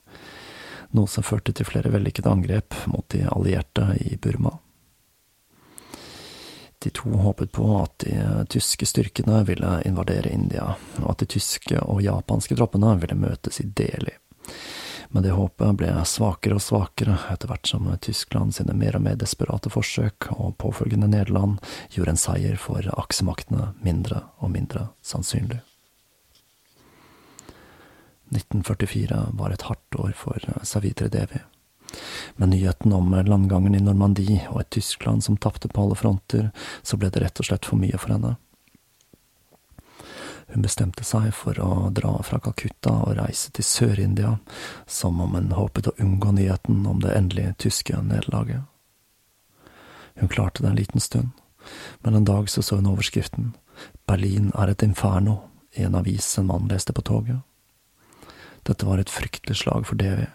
noe 0.96 1.10
som 1.10 1.26
førte 1.26 1.54
til 1.54 1.68
flere 1.68 1.92
vellykkede 1.92 2.30
angrep 2.30 2.74
mot 2.90 3.06
de 3.14 3.22
allierte 3.30 3.86
i 4.02 4.16
Burma. 4.20 4.56
De 6.80 6.90
to 6.96 7.10
håpet 7.10 7.52
på 7.52 7.66
at 7.76 7.98
de 7.98 8.44
tyske 8.48 8.86
styrkene 8.88 9.42
ville 9.44 9.72
invadere 9.84 10.32
India, 10.32 10.70
og 11.02 11.10
at 11.12 11.20
de 11.20 11.28
tyske 11.34 11.76
og 11.84 12.00
japanske 12.00 12.56
troppene 12.56 12.94
ville 13.02 13.18
møtes 13.20 13.60
i 13.60 13.66
Delhi. 13.68 14.14
Men 15.12 15.26
det 15.26 15.34
håpet 15.34 15.76
ble 15.76 15.90
svakere 16.06 16.56
og 16.56 16.62
svakere 16.64 17.18
etter 17.32 17.50
hvert 17.50 17.68
som 17.68 17.88
Tyskland 18.00 18.54
sine 18.56 18.76
mer 18.78 18.96
og 18.96 19.04
mer 19.04 19.18
desperate 19.20 19.72
forsøk 19.74 20.30
og 20.36 20.54
påfølgende 20.62 21.10
nederland 21.10 21.58
gjorde 21.90 22.14
en 22.14 22.22
seier 22.24 22.56
for 22.62 22.86
aksemaktene 22.94 23.72
mindre 23.84 24.22
og 24.38 24.54
mindre 24.54 24.86
sannsynlig. 25.02 25.60
1944 28.30 29.24
var 29.36 29.50
et 29.50 29.66
hardt 29.66 29.98
år 29.98 30.14
for 30.14 30.52
Savitre 30.62 31.10
Devi. 31.10 31.42
Med 32.36 32.48
nyheten 32.48 32.92
om 32.92 33.14
landgangen 33.26 33.74
i 33.74 33.82
Normandie 33.82 34.44
og 34.50 34.60
et 34.60 34.70
Tyskland 34.70 35.24
som 35.24 35.36
tapte 35.36 35.68
på 35.68 35.82
alle 35.82 35.98
fronter, 35.98 36.50
så 36.82 36.96
ble 36.96 37.10
det 37.10 37.22
rett 37.24 37.40
og 37.42 37.50
slett 37.50 37.68
for 37.68 37.80
mye 37.80 37.98
for 37.98 38.14
henne. 38.14 38.36
Hun 40.50 40.64
bestemte 40.66 41.04
seg 41.06 41.28
for 41.34 41.58
å 41.62 41.90
dra 41.94 42.16
fra 42.26 42.40
Calcutta 42.42 42.96
og 43.04 43.14
reise 43.20 43.52
til 43.54 43.66
Sør-India, 43.66 44.32
som 44.86 45.20
om 45.22 45.36
hun 45.38 45.52
håpet 45.54 45.92
å 45.92 45.96
unngå 46.02 46.32
nyheten 46.34 46.82
om 46.90 47.02
det 47.02 47.14
endelige 47.14 47.54
tyske 47.66 48.00
nederlaget. 48.02 48.66
Hun 50.18 50.28
klarte 50.28 50.64
det 50.64 50.72
en 50.72 50.80
liten 50.80 51.00
stund, 51.00 51.30
men 52.02 52.14
en 52.14 52.26
dag 52.26 52.50
så 52.50 52.62
så 52.62 52.80
hun 52.80 52.90
overskriften 52.90 53.54
Berlin 54.06 54.50
er 54.58 54.72
et 54.72 54.82
inferno 54.82 55.38
i 55.78 55.84
en 55.86 55.94
avis 55.94 56.26
en 56.38 56.50
mann 56.50 56.66
leste 56.68 56.92
på 56.92 57.04
toget. 57.06 57.38
Dette 58.66 58.86
var 58.86 58.98
et 58.98 59.12
fryktelig 59.12 59.62
slag 59.62 59.86
for 59.88 59.96
Devi, 59.96 60.26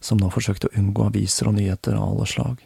som 0.00 0.20
nå 0.20 0.30
forsøkte 0.32 0.70
å 0.70 0.76
unngå 0.78 1.08
aviser 1.08 1.50
og 1.50 1.58
nyheter 1.58 1.98
av 1.98 2.12
alle 2.12 2.28
slag. 2.28 2.62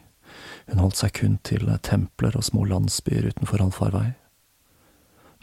Hun 0.66 0.82
holdt 0.82 1.00
seg 1.00 1.14
kun 1.20 1.40
til 1.46 1.68
templer 1.86 2.36
og 2.36 2.46
små 2.46 2.66
landsbyer 2.68 3.30
utenfor 3.30 3.62
allfarvei. 3.62 4.14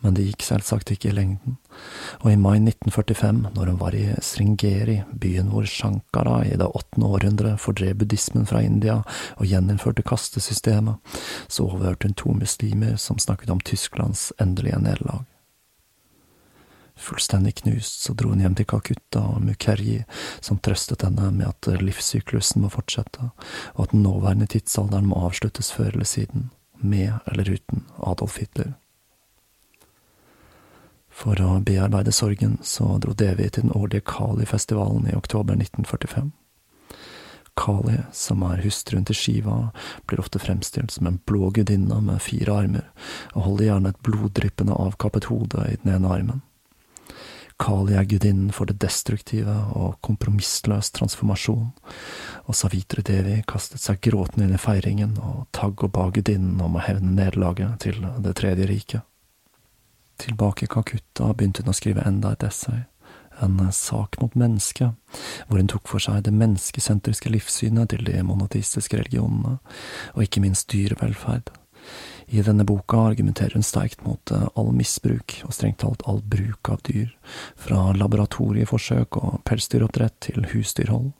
Men 0.03 0.17
det 0.17 0.25
gikk 0.27 0.43
selvsagt 0.43 0.89
ikke 0.91 1.13
i 1.13 1.15
lengden, 1.15 1.55
og 2.19 2.27
i 2.27 2.36
mai 2.36 2.57
1945, 2.57 3.38
når 3.55 3.69
hun 3.71 3.77
var 3.79 3.95
i 3.95 4.03
Sringeri, 4.19 4.97
byen 5.15 5.47
hvor 5.53 5.63
Shankara 5.69 6.41
i 6.43 6.57
det 6.59 6.67
åttende 6.67 7.07
århundre 7.07 7.53
fordrev 7.55 8.01
buddhismen 8.01 8.43
fra 8.49 8.59
India 8.67 8.97
og 9.38 9.47
gjeninnførte 9.47 10.03
kastesystemet, 10.03 10.99
så 11.47 11.69
overhørte 11.69 12.12
hun 12.12 12.19
to 12.19 12.36
muslimer 12.36 12.97
som 12.99 13.21
snakket 13.21 13.55
om 13.55 13.63
Tysklands 13.63 14.33
endelige 14.43 14.81
nederlag. 14.83 15.23
Fullstendig 16.95 17.56
knust 17.56 18.03
så 18.06 18.13
dro 18.13 18.29
hun 18.29 18.43
hjem 18.43 18.56
til 18.56 18.67
Calcutta 18.69 19.23
og 19.34 19.41
Mukherji, 19.41 20.03
som 20.41 20.60
trøstet 20.62 21.01
henne 21.06 21.32
med 21.34 21.49
at 21.49 21.82
livssyklusen 21.82 22.62
må 22.62 22.69
fortsette, 22.73 23.32
og 23.73 23.88
at 23.88 23.95
den 23.95 24.06
nåværende 24.06 24.47
tidsalderen 24.53 25.10
må 25.10 25.23
avsluttes 25.25 25.71
før 25.73 25.91
eller 25.95 26.10
siden, 26.10 26.51
med 26.77 27.17
eller 27.32 27.49
uten 27.58 27.86
Adolf 27.97 28.38
Hitler. 28.38 28.75
For 31.13 31.38
å 31.41 31.60
bearbeide 31.65 32.13
sorgen 32.13 32.58
så 32.65 32.95
dro 33.01 33.13
Devi 33.17 33.49
til 33.49 33.67
den 33.67 33.75
årlige 33.77 34.06
Kali-festivalen 34.10 35.10
i 35.10 35.17
oktober 35.17 35.58
1945. 35.58 36.32
Kali, 37.58 37.99
som 38.13 38.41
er 38.47 38.63
hustruen 38.65 39.06
til 39.06 39.17
Shiva, 39.17 39.58
blir 40.10 40.21
ofte 40.23 40.41
fremstilt 40.41 40.95
som 40.95 41.08
en 41.08 41.19
blå 41.29 41.51
gudinne 41.53 41.99
med 42.01 42.21
fire 42.25 42.56
armer, 42.63 42.88
og 43.34 43.45
holder 43.49 43.69
gjerne 43.69 43.93
et 43.93 44.01
bloddryppende 44.06 44.77
avkappet 44.88 45.29
hode 45.29 45.67
i 45.69 45.77
den 45.84 45.93
ene 45.93 46.10
armen. 46.10 46.41
Kali 47.63 47.95
er 47.95 48.04
gudinnen 48.04 48.52
for 48.52 48.67
det 48.67 48.76
destruktive 48.84 49.54
og 49.80 49.95
kompromissløs 50.04 50.89
transformasjon, 50.97 51.69
og 52.43 52.58
Savitri 52.60 53.06
Devi 53.08 53.38
kastet 53.47 53.80
seg 53.80 54.02
gråtende 54.04 54.49
inn 54.49 54.58
i 54.58 54.60
feiringen 54.60 55.13
og 55.23 55.45
tagg 55.56 55.86
og 55.86 55.93
ba 55.95 56.10
gudinnen 56.12 56.60
om 56.63 56.76
å 56.76 56.84
hevne 56.84 57.13
nederlaget 57.15 57.80
til 57.86 58.04
Det 58.19 58.36
tredje 58.36 58.67
riket. 58.67 59.08
Tilbake 60.19 60.67
i 60.67 60.71
Kakutta 60.76 61.32
begynte 61.32 61.63
hun 61.63 61.71
å 61.71 61.78
skrive 61.78 62.04
enda 62.06 62.34
et 62.36 62.43
essay, 62.43 62.84
en 63.41 63.58
sak 63.71 64.19
mot 64.21 64.36
mennesket, 64.36 64.93
hvor 65.47 65.58
hun 65.58 65.71
tok 65.71 65.88
for 65.88 66.04
seg 66.04 66.21
det 66.28 66.36
menneskesentriske 66.36 67.32
livssynet 67.32 67.95
til 67.95 68.04
de 68.06 68.19
monoteistiske 68.28 68.99
religionene, 68.99 69.58
og 70.13 70.28
ikke 70.28 70.43
minst 70.43 70.67
dyrevelferd. 70.71 71.49
I 72.27 72.41
denne 72.41 72.65
boka 72.67 72.97
argumenterer 73.09 73.53
hun 73.57 73.65
sterkt 73.65 74.03
mot 74.05 74.31
eh, 74.31 74.47
all 74.55 74.71
misbruk, 74.75 75.41
og 75.47 75.53
strengt 75.55 75.81
talt 75.83 76.03
all 76.09 76.21
bruk 76.21 76.69
av 76.71 76.81
dyr, 76.88 77.12
fra 77.59 77.91
laboratorieforsøk 77.97 79.19
og 79.19 79.41
pelsdyroppdrett 79.49 80.19
til 80.27 80.47
husdyrhold, 80.53 81.12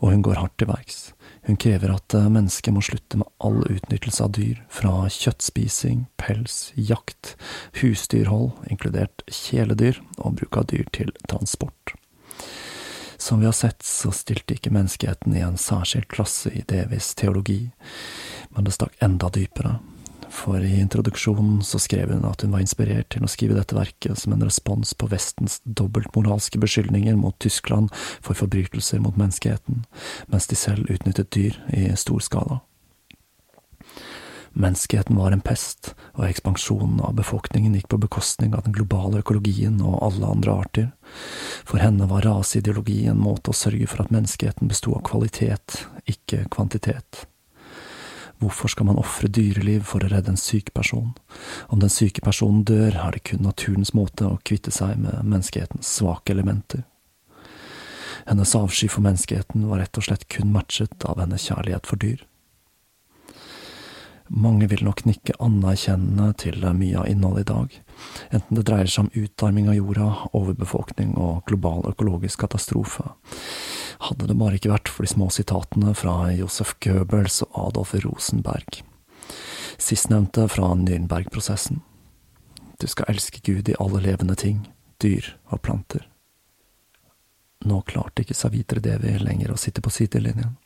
og 0.00 0.12
hun 0.12 0.22
går 0.26 0.40
hardt 0.40 0.56
til 0.60 0.70
verks. 0.70 1.00
Hun 1.48 1.58
krever 1.60 1.94
at 1.94 2.14
eh, 2.14 2.28
mennesket 2.32 2.74
må 2.76 2.82
slutte 2.84 3.20
med 3.20 3.30
all 3.44 3.62
utnyttelse 3.64 4.24
av 4.24 4.34
dyr, 4.36 4.60
fra 4.72 5.06
kjøttspising, 5.12 6.06
pels, 6.20 6.70
jakt, 6.76 7.34
husdyrhold, 7.80 8.52
inkludert 8.70 9.24
kjæledyr, 9.28 10.02
og 10.18 10.40
bruk 10.40 10.60
av 10.60 10.70
dyr 10.72 10.88
til 10.96 11.14
transport. 11.28 11.96
Som 13.20 13.40
vi 13.40 13.46
har 13.46 13.52
sett, 13.52 13.82
så 13.84 14.08
stilte 14.16 14.56
ikke 14.56 14.72
menneskeheten 14.72 15.34
i 15.36 15.42
en 15.44 15.58
særskilt 15.60 16.08
klasse 16.08 16.48
i 16.56 16.62
Devis 16.68 17.12
teologi, 17.20 17.66
men 18.56 18.64
det 18.64 18.72
stakk 18.78 18.96
enda 19.04 19.28
dypere. 19.34 19.76
For 20.30 20.62
i 20.62 20.80
introduksjonen 20.80 21.58
så 21.66 21.78
skrev 21.82 22.12
hun 22.14 22.24
at 22.28 22.44
hun 22.44 22.54
var 22.54 22.62
inspirert 22.62 23.10
til 23.10 23.26
å 23.26 23.30
skrive 23.30 23.56
dette 23.58 23.76
verket 23.76 24.18
som 24.22 24.32
en 24.34 24.44
respons 24.46 24.94
på 24.94 25.10
Vestens 25.10 25.58
dobbeltmoralske 25.64 26.60
beskyldninger 26.62 27.18
mot 27.18 27.36
Tyskland 27.42 27.90
for 28.22 28.38
forbrytelser 28.38 29.02
mot 29.02 29.18
menneskeheten, 29.18 29.84
mens 30.30 30.46
de 30.46 30.58
selv 30.58 30.90
utnyttet 30.90 31.32
dyr 31.34 31.58
i 31.74 31.90
stor 31.98 32.22
skala. 32.22 32.60
Menneskeheten 34.52 35.18
var 35.18 35.34
en 35.34 35.42
pest, 35.42 35.92
og 36.18 36.24
ekspansjonen 36.26 36.98
av 37.06 37.14
befolkningen 37.18 37.76
gikk 37.78 37.90
på 37.92 38.00
bekostning 38.02 38.54
av 38.54 38.64
den 38.66 38.74
globale 38.74 39.22
økologien 39.22 39.78
og 39.78 40.00
alle 40.02 40.30
andre 40.30 40.56
arter. 40.64 40.88
For 41.66 41.78
henne 41.82 42.08
var 42.10 42.26
raseideologi 42.26 43.04
en 43.10 43.22
måte 43.22 43.52
å 43.52 43.56
sørge 43.56 43.86
for 43.90 44.02
at 44.02 44.14
menneskeheten 44.14 44.70
besto 44.70 44.96
av 44.96 45.04
kvalitet, 45.06 45.84
ikke 46.10 46.46
kvantitet. 46.50 47.26
Hvorfor 48.40 48.72
skal 48.72 48.86
man 48.88 48.98
ofre 49.00 49.28
dyreliv 49.28 49.84
for 49.90 50.00
å 50.00 50.08
redde 50.08 50.32
en 50.32 50.40
syk 50.40 50.72
person? 50.72 51.12
Om 51.68 51.82
den 51.82 51.92
syke 51.92 52.22
personen 52.24 52.64
dør, 52.64 52.96
er 52.96 53.12
det 53.12 53.26
kun 53.28 53.44
naturens 53.44 53.92
måte 53.92 54.24
å 54.24 54.38
kvitte 54.48 54.72
seg 54.72 54.96
med 55.02 55.20
menneskehetens 55.28 55.90
svake 55.98 56.32
elementer. 56.32 56.86
Hennes 58.24 58.54
avsky 58.56 58.88
for 58.88 59.04
menneskeheten 59.04 59.68
var 59.68 59.82
rett 59.82 60.00
og 60.00 60.06
slett 60.06 60.28
kun 60.32 60.52
matchet 60.54 61.04
av 61.04 61.20
hennes 61.20 61.44
kjærlighet 61.50 61.88
for 61.88 62.00
dyr. 62.00 62.24
Mange 64.30 64.68
vil 64.70 64.84
nok 64.86 65.02
nikke 65.08 65.34
anerkjennende 65.42 66.30
til 66.38 66.62
mye 66.62 67.00
av 67.00 67.08
innholdet 67.10 67.42
i 67.42 67.48
dag, 67.50 67.72
enten 68.30 68.56
det 68.56 68.66
dreier 68.68 68.90
seg 68.90 69.08
om 69.08 69.24
utarming 69.24 69.68
av 69.72 69.76
jorda, 69.80 70.10
overbefolkning 70.38 71.16
og 71.18 71.42
global 71.50 71.82
økologisk 71.90 72.44
katastrofe. 72.46 73.10
Hadde 74.00 74.30
det 74.30 74.38
bare 74.40 74.56
ikke 74.56 74.72
vært 74.72 74.88
for 74.88 75.04
de 75.04 75.12
små 75.12 75.28
sitatene 75.34 75.92
fra 75.98 76.30
Josef 76.32 76.72
Goebbels 76.80 77.42
og 77.44 77.56
Adolf 77.66 77.92
Rosenberg. 78.00 78.80
Sistnevnte 79.80 80.46
fra 80.48 80.72
Nürnberg-prosessen. 80.74 81.82
Du 82.80 82.86
skal 82.88 83.12
elske 83.12 83.42
Gud 83.44 83.68
i 83.68 83.76
alle 83.76 84.00
levende 84.00 84.36
ting, 84.40 84.64
dyr 85.04 85.34
og 85.52 85.60
planter. 85.66 86.06
Nå 87.68 87.82
klarte 87.84 88.24
ikke 88.24 88.36
Savitre 88.36 88.80
Devi 88.80 89.18
lenger 89.20 89.52
å 89.52 89.60
sitte 89.60 89.84
på 89.84 89.92
sidelinjen. 89.92 90.56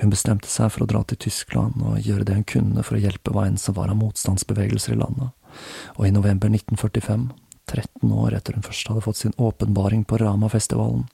Hun 0.00 0.10
bestemte 0.10 0.48
seg 0.48 0.72
for 0.72 0.84
å 0.84 0.88
dra 0.88 1.02
til 1.04 1.20
Tyskland 1.26 1.76
og 1.84 2.00
gjøre 2.00 2.24
det 2.24 2.38
hun 2.38 2.48
kunne 2.48 2.84
for 2.86 2.96
å 2.96 3.02
hjelpe 3.02 3.34
hva 3.34 3.44
enn 3.50 3.60
som 3.60 3.76
var 3.76 3.92
av 3.92 4.00
motstandsbevegelser 4.00 4.96
i 4.96 5.00
landet, 5.02 5.36
og 5.98 6.08
i 6.08 6.14
november 6.14 6.48
1945, 6.48 7.28
13 7.70 8.12
år 8.12 8.34
etter 8.36 8.56
hun 8.56 8.64
først 8.66 8.88
hadde 8.90 9.04
fått 9.04 9.20
sin 9.20 9.36
åpenbaring 9.40 10.02
på 10.08 10.18
Rama-festivalen, 10.20 11.06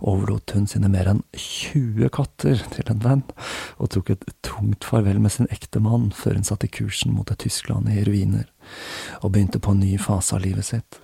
overlot 0.00 0.54
hun 0.56 0.66
sine 0.70 0.90
mer 0.92 1.08
enn 1.12 1.22
20 1.36 2.10
katter 2.12 2.64
til 2.74 2.90
en 2.92 3.04
venn, 3.04 3.22
og 3.78 3.92
tok 3.94 4.12
et 4.14 4.26
tungt 4.44 4.84
farvel 4.88 5.22
med 5.22 5.34
sin 5.34 5.50
ektemann 5.54 6.10
før 6.16 6.40
hun 6.40 6.48
satte 6.48 6.70
kursen 6.72 7.14
mot 7.16 7.30
et 7.32 7.40
Tyskland 7.42 7.88
i 7.92 8.02
ruiner, 8.08 8.50
og 9.22 9.32
begynte 9.32 9.62
på 9.62 9.74
en 9.74 9.82
ny 9.84 9.94
fase 10.00 10.36
av 10.36 10.44
livet 10.44 10.68
sitt. 10.68 11.00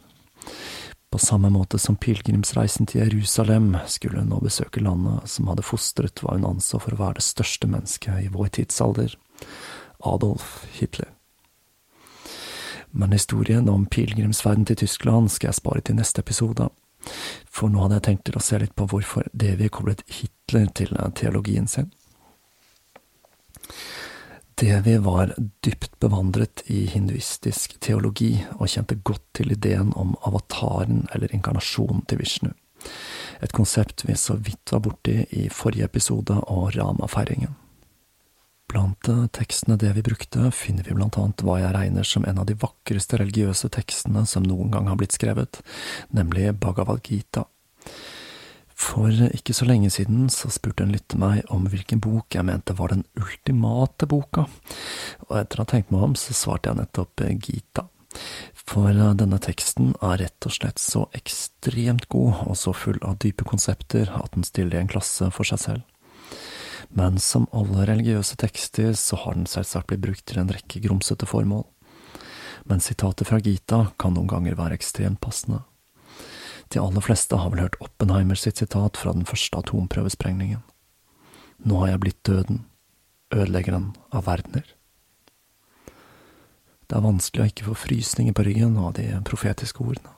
På 1.09 1.19
samme 1.19 1.49
måte 1.49 1.79
som 1.81 1.97
pilegrimsreisen 1.97 2.87
til 2.87 3.01
Jerusalem 3.01 3.71
skulle 3.89 4.21
hun 4.21 4.29
nå 4.29 4.43
besøke 4.45 4.83
landet 4.85 5.31
som 5.33 5.49
hadde 5.49 5.65
fostret 5.65 6.21
hva 6.21 6.37
hun 6.37 6.45
anså 6.45 6.81
for 6.83 6.93
å 6.93 7.01
være 7.01 7.23
det 7.23 7.29
største 7.31 7.71
mennesket 7.71 8.27
i 8.27 8.33
vår 8.35 8.53
tidsalder, 8.59 9.17
Adolf 10.05 10.67
Hitler. 10.77 11.09
Men 12.91 13.13
historien 13.13 13.69
om 13.69 13.87
pilegrimsferden 13.87 14.65
til 14.69 14.77
Tyskland 14.77 15.31
skal 15.33 15.51
jeg 15.51 15.61
spare 15.61 15.81
til 15.85 15.99
neste 15.99 16.25
episode, 16.25 16.69
for 17.51 17.71
nå 17.71 17.85
hadde 17.85 18.01
jeg 18.01 18.07
tenkt 18.09 18.25
til 18.29 18.39
å 18.39 18.43
se 18.45 18.59
litt 18.61 18.75
på 18.77 18.89
hvorfor 18.91 19.29
Devi 19.33 19.69
koblet 19.73 20.03
Hitler 20.09 20.69
til 20.75 20.97
teologien 21.19 21.69
sin. 21.69 21.93
Devi 24.59 24.97
var 24.99 25.37
dypt 25.63 25.93
bevandret 26.03 26.65
i 26.67 26.87
hinduistisk 26.91 27.77
teologi 27.85 28.33
og 28.57 28.67
kjente 28.73 28.99
godt 29.07 29.23
til 29.39 29.55
ideen 29.55 29.93
om 29.95 30.17
avataren 30.27 31.05
eller 31.15 31.31
inkarnasjonen 31.35 32.03
til 32.11 32.19
Vishnu, 32.25 32.51
et 33.39 33.55
konsept 33.55 34.03
vi 34.09 34.17
så 34.19 34.35
vidt 34.35 34.73
var 34.75 34.83
borti 34.83 35.21
i 35.31 35.47
forrige 35.53 35.87
episode 35.87 36.35
av 36.35 36.73
Rama-feiringen. 36.75 37.55
Blant 38.69 39.09
tekstene 39.33 39.79
det 39.81 39.95
vi 39.97 40.05
brukte, 40.05 40.51
finner 40.53 40.85
vi 40.85 40.97
blant 40.97 41.17
annet 41.17 41.41
hva 41.45 41.57
jeg 41.63 41.73
regner 41.73 42.05
som 42.05 42.27
en 42.29 42.41
av 42.43 42.49
de 42.51 42.57
vakreste 42.61 43.17
religiøse 43.17 43.71
tekstene 43.73 44.27
som 44.29 44.45
noen 44.45 44.73
gang 44.75 44.91
har 44.91 44.99
blitt 45.01 45.17
skrevet, 45.17 45.63
nemlig 46.13 46.51
Bhagavad 46.61 47.01
Gita. 47.01 47.47
For 48.79 49.11
ikke 49.11 49.57
så 49.57 49.67
lenge 49.67 49.91
siden 49.91 50.29
så 50.31 50.53
spurte 50.55 50.85
en 50.85 50.93
lytter 50.95 51.19
meg 51.19 51.49
om 51.51 51.65
hvilken 51.67 51.99
bok 52.05 52.37
jeg 52.37 52.47
mente 52.47 52.77
var 52.79 52.93
den 52.93 53.03
ultimate 53.19 54.07
boka, 54.07 54.45
og 55.27 55.35
etter 55.41 55.59
å 55.59 55.65
ha 55.65 55.73
tenkt 55.73 55.91
meg 55.95 56.05
om, 56.07 56.15
så 56.15 56.37
svarte 56.37 56.71
jeg 56.71 56.79
nettopp 56.79 57.25
Gita. 57.43 57.89
For 58.69 58.93
denne 58.93 59.41
teksten 59.43 59.95
er 60.05 60.21
rett 60.23 60.47
og 60.47 60.55
slett 60.55 60.81
så 60.83 61.07
ekstremt 61.17 62.07
god 62.13 62.45
og 62.47 62.57
så 62.61 62.77
full 62.77 63.01
av 63.01 63.19
dype 63.25 63.49
konsepter 63.49 64.13
at 64.13 64.37
den 64.37 64.47
stiller 64.47 64.77
i 64.77 64.83
en 64.85 64.93
klasse 64.93 65.33
for 65.35 65.49
seg 65.49 65.65
selv. 65.65 65.87
Men 66.89 67.19
som 67.21 67.47
alle 67.53 67.85
religiøse 67.89 68.39
tekster 68.41 68.95
så 68.97 69.19
har 69.25 69.37
den 69.37 69.49
selvsagt 69.51 69.91
blitt 69.91 70.05
brukt 70.05 70.25
til 70.31 70.41
en 70.41 70.53
rekke 70.53 70.81
grumsete 70.85 71.29
formål. 71.29 71.67
Men 72.69 72.81
sitatet 72.85 73.29
fra 73.29 73.41
Gita 73.41 73.91
kan 74.01 74.17
noen 74.17 74.31
ganger 74.31 74.57
være 74.59 74.79
ekstremt 74.79 75.21
passende. 75.25 75.63
De 76.69 76.81
aller 76.81 77.05
fleste 77.05 77.37
har 77.41 77.53
vel 77.53 77.63
hørt 77.65 77.79
Oppenheimer 77.81 78.37
sitt 78.37 78.61
sitat 78.61 78.99
fra 79.01 79.15
den 79.17 79.29
første 79.29 79.61
atomprøvesprengningen. 79.63 80.61
Nå 81.65 81.79
har 81.81 81.95
jeg 81.95 82.03
blitt 82.03 82.21
døden, 82.29 82.67
ødeleggeren 83.33 83.95
av 84.13 84.27
verdener. 84.29 84.67
Det 86.89 86.97
er 86.97 87.05
vanskelig 87.05 87.45
å 87.45 87.49
ikke 87.51 87.67
få 87.71 87.81
frysninger 87.87 88.37
på 88.37 88.45
ryggen 88.49 88.77
av 88.81 88.95
de 88.97 89.09
profetiske 89.29 89.85
ordene. 89.85 90.18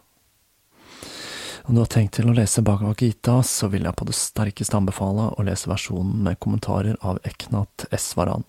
Om 1.65 1.75
du 1.75 1.81
har 1.83 1.91
tenkt 1.93 2.17
til 2.17 2.31
å 2.31 2.35
lese 2.35 2.63
Bhagavad 2.67 3.03
Gita, 3.03 3.41
så 3.47 3.69
vil 3.71 3.85
jeg 3.87 3.97
på 3.99 4.07
det 4.09 4.17
sterkeste 4.17 4.79
anbefale 4.79 5.29
å 5.37 5.45
lese 5.47 5.71
versjonen 5.71 6.23
med 6.25 6.41
kommentarer 6.41 6.97
av 7.05 7.21
Eknat 7.29 7.87
Esvaran 7.95 8.47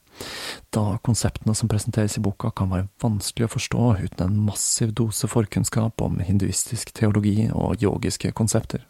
da 0.70 0.98
konseptene 1.04 1.56
som 1.56 1.70
presenteres 1.72 2.18
i 2.18 2.24
boka 2.24 2.52
kan 2.56 2.72
være 2.72 2.90
vanskelig 3.04 3.48
å 3.48 3.54
forstå 3.56 3.88
uten 4.04 4.24
en 4.26 4.44
massiv 4.48 4.94
dose 4.98 5.30
forkunnskap 5.32 6.02
om 6.04 6.20
hinduistisk 6.24 6.94
teologi 6.98 7.50
og 7.52 7.82
yogiske 7.84 8.32
konsepter. 8.38 8.86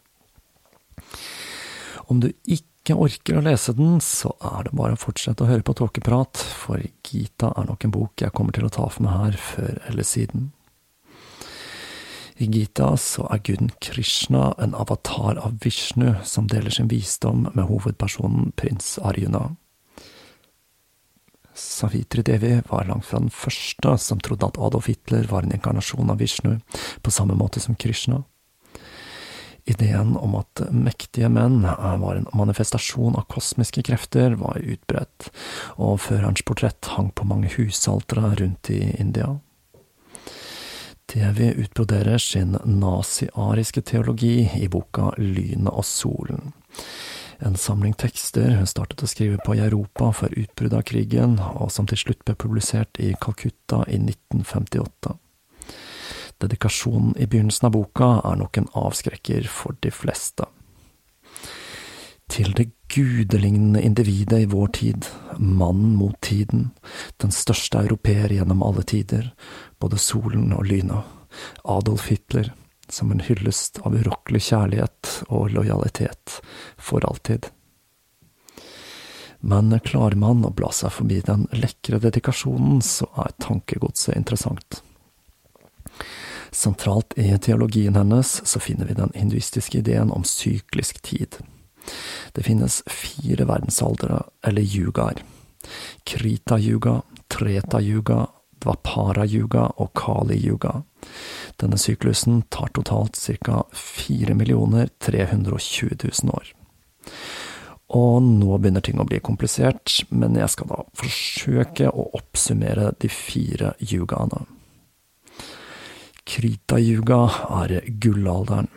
Om 2.10 2.22
du 2.22 2.30
ikke 2.44 2.98
orker 2.98 3.38
å 3.38 3.44
lese 3.46 3.74
den, 3.78 4.00
så 4.04 4.34
er 4.42 4.66
det 4.66 4.76
bare 4.78 4.96
å 4.96 5.00
fortsette 5.00 5.44
å 5.44 5.50
høre 5.50 5.64
på 5.66 5.74
tåkeprat, 5.78 6.42
for 6.64 6.82
Gita 7.06 7.52
er 7.56 7.68
nok 7.70 7.86
en 7.86 7.94
bok 7.94 8.24
jeg 8.24 8.34
kommer 8.34 8.54
til 8.54 8.66
å 8.66 8.72
ta 8.74 8.88
for 8.90 9.06
meg 9.06 9.18
her 9.18 9.38
før 9.38 9.78
eller 9.90 10.06
siden. 10.06 10.50
I 12.42 12.46
Gita 12.50 12.96
så 12.98 13.22
er 13.30 13.38
guden 13.46 13.68
Krishna 13.78 14.48
en 14.58 14.72
avatar 14.74 15.38
av 15.38 15.60
Vishnu 15.62 16.16
som 16.26 16.48
deler 16.50 16.74
sin 16.74 16.88
visdom 16.90 17.44
med 17.54 17.68
hovedpersonen 17.68 18.50
prins 18.58 18.96
Arjuna. 18.98 19.44
Savitri 21.54 22.24
Devi 22.26 22.56
var 22.66 22.88
langt 22.88 23.06
fra 23.06 23.20
den 23.22 23.30
første 23.30 23.94
som 24.02 24.18
trodde 24.18 24.48
at 24.48 24.58
Adolf 24.58 24.88
Hitler 24.90 25.28
var 25.30 25.46
en 25.46 25.54
inkarnasjon 25.54 26.10
av 26.10 26.18
Vishnu, 26.18 26.56
på 27.02 27.14
samme 27.14 27.38
måte 27.38 27.62
som 27.62 27.78
Krishna. 27.78 28.24
Ideen 29.62 30.16
om 30.18 30.34
at 30.40 30.64
mektige 30.74 31.30
menn 31.30 31.60
var 31.62 32.18
en 32.18 32.26
manifestasjon 32.34 33.14
av 33.20 33.28
kosmiske 33.30 33.86
krefter, 33.86 34.34
var 34.40 34.58
utbredt, 34.58 35.30
og 35.78 36.00
førerens 36.08 36.42
portrett 36.42 36.90
hang 36.96 37.14
på 37.14 37.28
mange 37.28 37.54
husaltere 37.54 38.34
rundt 38.42 38.74
i 38.74 38.82
India. 38.98 39.36
Devi 41.12 41.50
utbroderer 41.60 42.18
sin 42.18 42.56
nazi-ariske 42.64 43.82
teologi 43.84 44.46
i 44.56 44.68
boka 44.72 45.10
Lynet 45.18 45.72
og 45.72 45.84
solen 45.84 46.54
en 47.44 47.56
samling 47.56 47.94
tekster 47.98 48.54
hun 48.54 48.68
startet 48.70 49.02
å 49.02 49.08
skrive 49.10 49.40
på 49.42 49.56
i 49.56 49.62
Europa 49.64 50.12
før 50.14 50.34
utbruddet 50.38 50.78
av 50.78 50.84
krigen, 50.86 51.38
og 51.42 51.72
som 51.74 51.88
til 51.90 51.98
slutt 51.98 52.22
ble 52.26 52.36
publisert 52.38 53.00
i 53.02 53.12
Calcutta 53.22 53.82
i 53.90 53.98
1958. 53.98 55.16
Dedikasjonen 56.42 57.16
i 57.18 57.26
begynnelsen 57.26 57.68
av 57.68 57.74
boka 57.74 58.12
er 58.30 58.38
nok 58.38 58.58
en 58.58 58.70
avskrekker 58.78 59.48
for 59.50 59.78
de 59.82 59.90
fleste. 59.94 60.46
Til 62.30 62.52
det 62.56 62.70
gudelignende 62.92 63.82
individet 63.82 64.44
i 64.44 64.48
vår 64.50 64.66
tid, 64.78 65.06
mannen 65.38 65.94
mot 65.96 66.16
tiden, 66.20 66.70
den 67.16 67.32
største 67.32 67.80
europeer 67.84 68.32
gjennom 68.32 68.62
alle 68.62 68.84
tider, 68.88 69.32
både 69.80 70.00
solen 70.00 70.52
og 70.52 70.66
lyna, 70.68 71.02
Adolf 71.64 72.08
Hitler, 72.12 72.52
som 72.88 73.12
en 73.12 73.24
hyllest 73.24 73.80
av 73.86 73.96
urokkelig 73.96 74.42
kjærlighet 74.50 75.12
og 75.28 75.50
lojalitet, 75.56 76.40
for 76.76 77.04
alltid. 77.08 77.48
Men 79.40 79.72
klarer 79.80 80.16
man 80.16 80.44
å 80.46 80.52
bla 80.54 80.70
seg 80.70 80.92
forbi 80.94 81.18
den 81.26 81.48
lekre 81.56 81.98
dedikasjonen, 82.02 82.82
så 82.84 83.08
er 83.24 83.34
tankegodset 83.42 84.14
interessant. 84.14 84.82
Sentralt 86.52 87.16
i 87.16 87.32
teologien 87.42 87.96
hennes 87.96 88.36
så 88.44 88.60
finner 88.60 88.86
vi 88.86 88.94
den 88.94 89.10
hinduistiske 89.16 89.80
ideen 89.80 90.12
om 90.12 90.24
syklisk 90.28 91.00
tid. 91.02 91.40
Det 92.32 92.44
finnes 92.46 92.82
fire 92.86 93.46
verdensaldere, 93.48 94.22
eller 94.46 94.62
yugaer. 94.62 95.22
Krita-yuga, 96.08 97.02
Treta-yuga, 97.32 98.26
Dvapara-yuga 98.62 99.66
og 99.82 99.92
Kali-yuga. 99.98 100.82
Denne 101.60 101.78
syklusen 101.78 102.42
tar 102.50 102.70
totalt 102.74 103.18
ca. 103.18 103.62
4 103.72 104.34
320 104.98 105.96
000 106.22 106.36
år. 106.36 106.52
Og 107.92 108.22
nå 108.24 108.56
begynner 108.56 108.80
ting 108.80 109.00
å 109.02 109.04
bli 109.04 109.18
komplisert, 109.20 109.98
men 110.08 110.38
jeg 110.38 110.48
skal 110.54 110.70
da 110.70 110.80
forsøke 110.96 111.90
å 111.90 112.08
oppsummere 112.16 112.92
de 113.02 113.10
fire 113.12 113.74
yugaene. 113.84 114.46
Krita-yuga 116.24 117.20
er 117.64 117.82
gullalderen. 118.00 118.70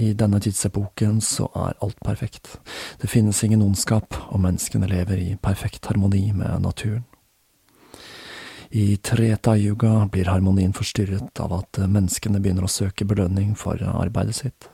I 0.00 0.12
denne 0.16 0.40
tidsepoken 0.40 1.18
så 1.20 1.50
er 1.52 1.76
alt 1.84 1.98
perfekt. 2.00 2.54
Det 3.00 3.10
finnes 3.10 3.42
ingen 3.44 3.62
ondskap, 3.62 4.16
og 4.32 4.40
menneskene 4.40 4.88
lever 4.88 5.20
i 5.20 5.36
perfekt 5.36 5.90
harmoni 5.90 6.30
med 6.32 6.62
naturen. 6.64 7.04
I 8.70 8.96
Treta-yuga 8.96 10.06
blir 10.12 10.30
harmonien 10.30 10.72
forstyrret 10.72 11.40
av 11.42 11.52
at 11.56 11.80
menneskene 11.84 12.40
begynner 12.40 12.64
å 12.64 12.70
søke 12.70 13.04
belønning 13.04 13.56
for 13.58 13.82
arbeidet 13.82 14.38
sitt. 14.38 14.68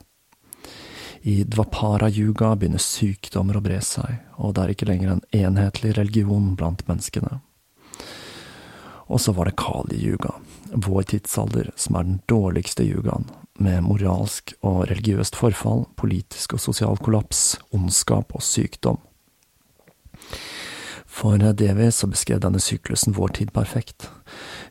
I 1.26 1.40
Dvapara-yuga 1.48 2.52
begynner 2.54 2.82
sykdommer 2.82 3.58
å 3.58 3.64
bre 3.64 3.80
seg, 3.82 4.20
og 4.36 4.54
det 4.54 4.62
er 4.62 4.74
ikke 4.76 4.90
lenger 4.92 5.14
en 5.16 5.24
enhetlig 5.34 5.96
religion 5.96 6.52
blant 6.60 6.84
menneskene. 6.86 7.40
Og 9.10 9.22
så 9.22 9.34
var 9.34 9.48
det 9.48 9.56
Kali-yuga, 9.58 10.36
vår 10.72 11.02
tidsalder, 11.12 11.70
som 11.76 11.98
er 11.98 12.06
den 12.08 12.20
dårligste 12.30 12.84
yugaen, 12.86 13.28
med 13.58 13.84
moralsk 13.86 14.52
og 14.66 14.86
religiøst 14.90 15.36
forfall, 15.38 15.86
politisk 15.96 16.56
og 16.56 16.62
sosial 16.62 16.98
kollaps, 17.00 17.56
ondskap 17.74 18.34
og 18.36 18.44
sykdom. 18.44 19.00
For 21.16 21.40
Devi 21.40 21.88
så 21.94 22.08
beskrev 22.12 22.42
denne 22.44 22.60
syklusen 22.60 23.14
vår 23.16 23.38
tid 23.38 23.52
perfekt. 23.56 24.10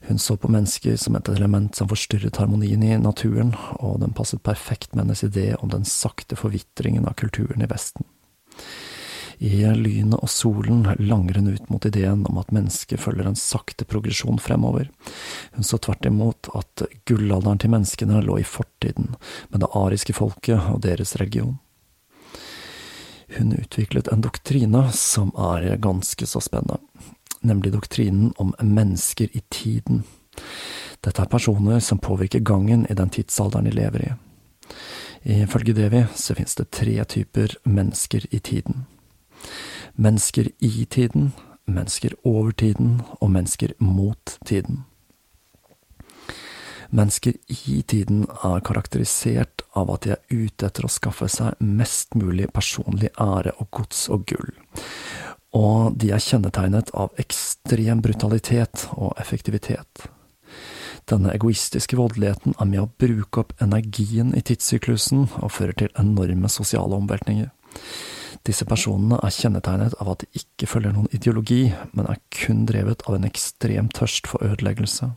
Hun 0.05 0.19
så 0.21 0.35
på 0.37 0.51
mennesker 0.53 0.97
som 1.01 1.17
et 1.17 1.29
element 1.33 1.73
som 1.73 1.89
forstyrret 1.89 2.37
harmonien 2.37 2.83
i 2.85 2.97
naturen, 3.01 3.55
og 3.79 4.03
den 4.03 4.13
passet 4.13 4.43
perfekt 4.45 4.93
med 4.93 5.07
hennes 5.07 5.25
idé 5.25 5.47
om 5.57 5.73
den 5.73 5.87
sakte 5.89 6.37
forvitringen 6.37 7.09
av 7.09 7.17
kulturen 7.17 7.65
i 7.65 7.71
Vesten. 7.71 8.05
I 9.37 9.65
lynet 9.75 10.21
og 10.21 10.29
solen 10.31 10.85
langer 10.99 11.39
hun 11.39 11.51
ut 11.53 11.69
mot 11.69 11.85
ideen 11.85 12.23
om 12.29 12.37
at 12.39 12.53
mennesket 12.55 13.01
følger 13.03 13.27
en 13.27 13.35
sakte 13.39 13.85
progresjon 13.85 14.39
fremover. 14.39 14.87
Hun 15.55 15.67
så 15.67 15.77
tvert 15.77 16.07
imot 16.07 16.49
at 16.55 16.85
gullalderen 17.07 17.59
til 17.59 17.73
menneskene 17.73 18.23
lå 18.23 18.39
i 18.39 18.47
fortiden, 18.47 19.15
med 19.49 19.63
det 19.63 19.71
ariske 19.75 20.15
folket 20.15 20.71
og 20.71 20.81
deres 20.87 21.15
religion. 21.19 21.57
Hun 23.35 23.55
utviklet 23.57 24.07
en 24.07 24.23
doktrine 24.23 24.85
som 24.95 25.33
er 25.35 25.75
ganske 25.83 26.27
så 26.29 26.39
spennende, 26.39 26.79
nemlig 27.41 27.73
doktrinen 27.75 28.31
om 28.39 28.53
mennesker 28.61 29.27
i 29.33 29.43
tiden. 29.49 30.05
Dette 31.03 31.21
er 31.21 31.31
personer 31.31 31.81
som 31.83 31.99
påvirker 31.99 32.39
gangen 32.39 32.87
i 32.89 32.95
den 32.95 33.11
tidsalderen 33.11 33.67
de 33.67 33.75
lever 33.75 34.07
i. 34.07 34.11
Ifølge 35.43 35.73
Devi 35.73 36.05
så 36.15 36.35
finnes 36.37 36.55
det 36.55 36.71
tre 36.71 37.03
typer 37.09 37.57
mennesker 37.65 38.27
i 38.31 38.39
tiden 38.39 38.85
mennesker 39.95 40.49
i 40.59 40.85
tiden, 40.85 41.31
mennesker 41.65 42.15
over 42.23 42.51
tiden 42.51 43.01
og 43.19 43.31
mennesker 43.31 43.73
mot 43.79 44.37
tiden. 44.45 44.83
Mennesker 46.89 47.33
i 47.47 47.81
tiden 47.87 48.25
er 48.45 48.61
karakterisert 48.63 49.65
av 49.75 49.89
at 49.95 50.05
de 50.05 50.13
er 50.15 50.21
ute 50.29 50.67
etter 50.67 50.85
å 50.85 50.91
skaffe 50.91 51.27
seg 51.31 51.57
mest 51.59 52.15
mulig 52.15 52.47
personlig 52.53 53.09
ære 53.19 53.55
og 53.59 53.71
gods 53.73 54.05
og 54.13 54.27
gull, 54.29 54.51
og 55.55 55.97
de 55.99 56.11
er 56.13 56.23
kjennetegnet 56.23 56.91
av 56.93 57.15
ekstrem 57.21 58.03
brutalitet 58.05 58.87
og 58.95 59.15
effektivitet. 59.19 60.05
Denne 61.09 61.33
egoistiske 61.35 61.97
voldeligheten 61.99 62.55
er 62.57 62.69
med 62.69 62.81
å 62.81 62.89
bruke 63.01 63.43
opp 63.43 63.53
energien 63.61 64.33
i 64.37 64.41
tidssyklusen 64.41 65.27
og 65.41 65.53
fører 65.53 65.77
til 65.77 65.91
enorme 66.01 66.49
sosiale 66.49 66.97
omveltninger. 66.97 67.51
Disse 68.45 68.65
personene 68.69 69.17
er 69.25 69.33
kjennetegnet 69.33 69.95
av 70.01 70.11
at 70.13 70.23
de 70.23 70.41
ikke 70.41 70.69
følger 70.69 70.93
noen 70.93 71.09
ideologi, 71.15 71.71
men 71.97 72.09
er 72.09 72.21
kun 72.33 72.65
drevet 72.69 73.01
av 73.09 73.17
en 73.17 73.25
ekstrem 73.25 73.89
tørst 73.95 74.29
for 74.29 74.43
ødeleggelse. 74.45 75.09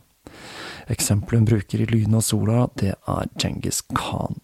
Eksempelet 0.89 1.43
hun 1.43 1.45
bruker 1.45 1.83
i 1.83 1.85
Lynet 1.85 2.17
og 2.17 2.25
sola, 2.25 2.63
det 2.81 2.95
er 2.95 3.27
Djengis 3.35 3.83
Khan. 3.93 4.39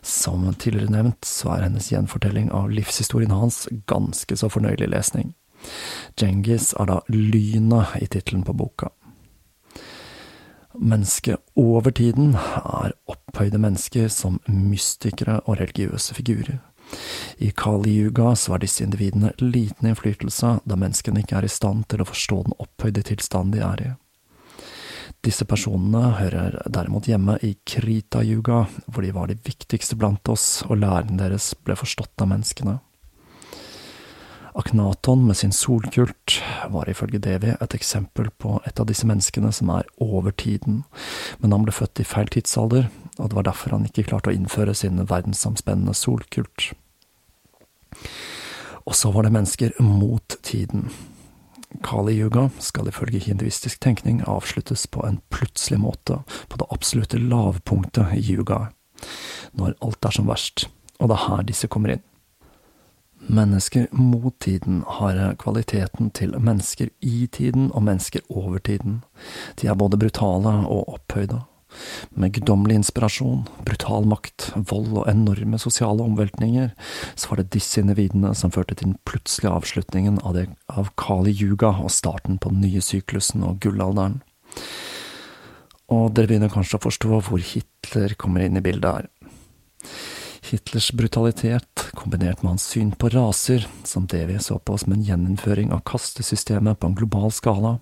Som 0.00 0.46
tidligere 0.54 0.94
nevnt, 0.94 1.28
så 1.28 1.52
er 1.56 1.66
hennes 1.66 1.90
gjenfortelling 1.92 2.48
av 2.56 2.72
livshistorien 2.72 3.34
hans 3.36 3.66
ganske 3.90 4.40
så 4.40 4.48
fornøyelig 4.48 4.88
lesning. 4.94 5.34
Djengis 6.16 6.72
er 6.80 6.88
da 6.88 7.02
lynet 7.12 8.00
i 8.00 8.08
tittelen 8.08 8.46
på 8.46 8.56
boka. 8.56 8.88
Mennesket 10.80 11.42
over 11.58 11.92
tiden 11.92 12.32
er 12.38 12.94
opphøyde 13.10 13.60
mennesker 13.60 14.08
som 14.08 14.38
mystikere 14.48 15.42
og 15.44 15.58
religiøse 15.60 16.16
figurer. 16.16 16.62
I 17.38 17.50
Kali-yuga 17.56 18.34
så 18.36 18.54
har 18.54 18.62
disse 18.62 18.84
individene 18.84 19.32
liten 19.38 19.88
innflytelse, 19.88 20.58
da 20.64 20.76
menneskene 20.76 21.22
ikke 21.22 21.38
er 21.40 21.48
i 21.48 21.52
stand 21.52 21.86
til 21.88 22.02
å 22.02 22.08
forstå 22.08 22.42
den 22.48 22.56
opphøyde 22.60 23.04
tilstanden 23.08 23.56
de 23.56 23.64
er 23.64 23.84
i. 23.86 23.90
Disse 25.24 25.44
personene 25.44 26.14
hører 26.16 26.60
derimot 26.72 27.08
hjemme 27.10 27.36
i 27.44 27.54
Krita-yuga, 27.68 28.62
hvor 28.86 29.04
de 29.04 29.10
var 29.16 29.28
de 29.28 29.36
viktigste 29.44 29.98
blant 30.00 30.28
oss, 30.32 30.62
og 30.68 30.80
læren 30.80 31.20
deres 31.20 31.52
ble 31.64 31.76
forstått 31.76 32.24
av 32.24 32.30
menneskene. 32.32 32.78
Aknaton 34.60 35.26
med 35.26 35.36
sin 35.36 35.52
solkult 35.52 36.40
var 36.72 36.88
ifølge 36.90 37.20
Devi 37.22 37.52
et 37.54 37.74
eksempel 37.76 38.32
på 38.42 38.56
et 38.66 38.80
av 38.80 38.88
disse 38.88 39.06
menneskene 39.06 39.52
som 39.54 39.70
er 39.76 39.86
over 40.02 40.34
tiden, 40.34 40.82
men 41.38 41.54
han 41.54 41.66
ble 41.66 41.74
født 41.74 42.02
i 42.02 42.08
feil 42.08 42.32
tidsalder, 42.34 42.88
og 43.20 43.30
det 43.30 43.36
var 43.38 43.46
derfor 43.50 43.76
han 43.76 43.86
ikke 43.88 44.06
klarte 44.08 44.32
å 44.32 44.34
innføre 44.34 44.74
sin 44.74 45.00
verdensomspennende 45.10 45.94
solkult. 45.96 46.72
Og 48.88 48.96
så 48.96 49.12
var 49.12 49.26
det 49.26 49.34
mennesker 49.34 49.76
mot 49.84 50.36
tiden. 50.42 50.88
Kali-yuga 51.84 52.48
skal 52.58 52.88
ifølge 52.90 53.20
hinduistisk 53.22 53.80
tenkning 53.80 54.24
avsluttes 54.26 54.86
på 54.90 55.04
en 55.06 55.20
plutselig 55.30 55.78
måte, 55.80 56.22
på 56.48 56.58
det 56.58 56.68
absolutte 56.74 57.20
lavpunktet 57.20 58.16
i 58.16 58.24
yuga, 58.32 58.70
når 59.52 59.76
alt 59.84 60.08
er 60.08 60.16
som 60.16 60.30
verst, 60.30 60.66
og 60.98 61.12
det 61.12 61.18
er 61.18 61.26
her 61.28 61.44
disse 61.46 61.70
kommer 61.70 61.94
inn. 61.94 62.06
Mennesker 63.30 63.86
mot 63.92 64.34
tiden 64.40 64.82
har 64.98 65.36
kvaliteten 65.38 66.10
til 66.16 66.32
mennesker 66.40 66.88
i 67.04 67.28
tiden 67.30 67.68
og 67.70 67.84
mennesker 67.86 68.24
over 68.28 68.58
tiden. 68.58 69.02
De 69.60 69.68
er 69.68 69.78
både 69.78 70.00
brutale 70.00 70.54
og 70.66 70.96
opphøyde. 70.96 71.42
Med 72.10 72.34
guddommelig 72.36 72.80
inspirasjon, 72.80 73.44
brutal 73.66 74.08
makt, 74.10 74.50
vold 74.70 74.92
og 74.92 75.08
enorme 75.10 75.60
sosiale 75.62 76.04
omveltninger, 76.04 76.72
så 77.14 77.30
var 77.30 77.40
det 77.40 77.52
disse 77.56 77.80
individene 77.82 78.34
som 78.38 78.52
førte 78.54 78.76
til 78.76 78.92
den 78.92 78.98
plutselige 79.08 79.54
avslutningen 79.54 80.20
av, 80.24 80.36
det, 80.36 80.46
av 80.72 80.92
Kali 81.00 81.34
Yuga 81.34 81.72
og 81.84 81.92
starten 81.94 82.40
på 82.40 82.52
den 82.52 82.64
nye 82.64 82.82
syklusen 82.84 83.46
og 83.46 83.60
gullalderen. 83.64 84.20
Og 85.90 86.12
dere 86.14 86.30
begynner 86.30 86.52
kanskje 86.52 86.78
å 86.78 86.84
forstå 86.86 87.20
hvor 87.26 87.42
Hitler 87.42 88.14
kommer 88.18 88.44
inn 88.44 88.58
i 88.58 88.64
bildet 88.64 88.90
her. 88.90 89.10
Hitlers 90.42 90.92
brutalitet, 90.92 91.90
kombinert 91.94 92.42
med 92.42 92.50
hans 92.50 92.64
syn 92.72 92.92
på 92.92 93.08
raser, 93.08 93.66
som 93.84 94.06
det 94.06 94.24
vi 94.26 94.38
så 94.38 94.58
på 94.58 94.78
som 94.78 94.92
en 94.92 95.02
gjeninnføring 95.04 95.72
av 95.72 95.82
kastesystemet 95.86 96.80
på 96.80 96.90
en 96.90 96.96
global 96.98 97.32
skala, 97.32 97.76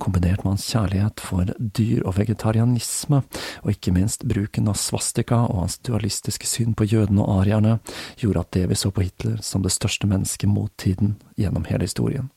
kombinert 0.00 0.44
med 0.44 0.56
hans 0.56 0.66
kjærlighet 0.72 1.20
for 1.20 1.52
dyr 1.58 2.02
og 2.04 2.16
vegetarianisme, 2.18 3.22
og 3.62 3.70
ikke 3.74 3.94
minst 3.96 4.24
bruken 4.28 4.70
av 4.72 4.80
svastika 4.80 5.44
og 5.50 5.62
hans 5.64 5.78
dualistiske 5.84 6.48
syn 6.48 6.74
på 6.78 6.88
jødene 6.88 7.26
og 7.26 7.42
arierne, 7.42 7.78
gjorde 8.16 8.46
at 8.46 8.52
det 8.56 8.66
vi 8.72 8.80
så 8.80 8.90
på 8.94 9.04
Hitler 9.06 9.38
som 9.44 9.66
det 9.66 9.74
største 9.76 10.08
mennesket 10.10 10.50
mot 10.50 10.72
tiden 10.80 11.16
gjennom 11.36 11.68
hele 11.68 11.88
historien. 11.88 12.32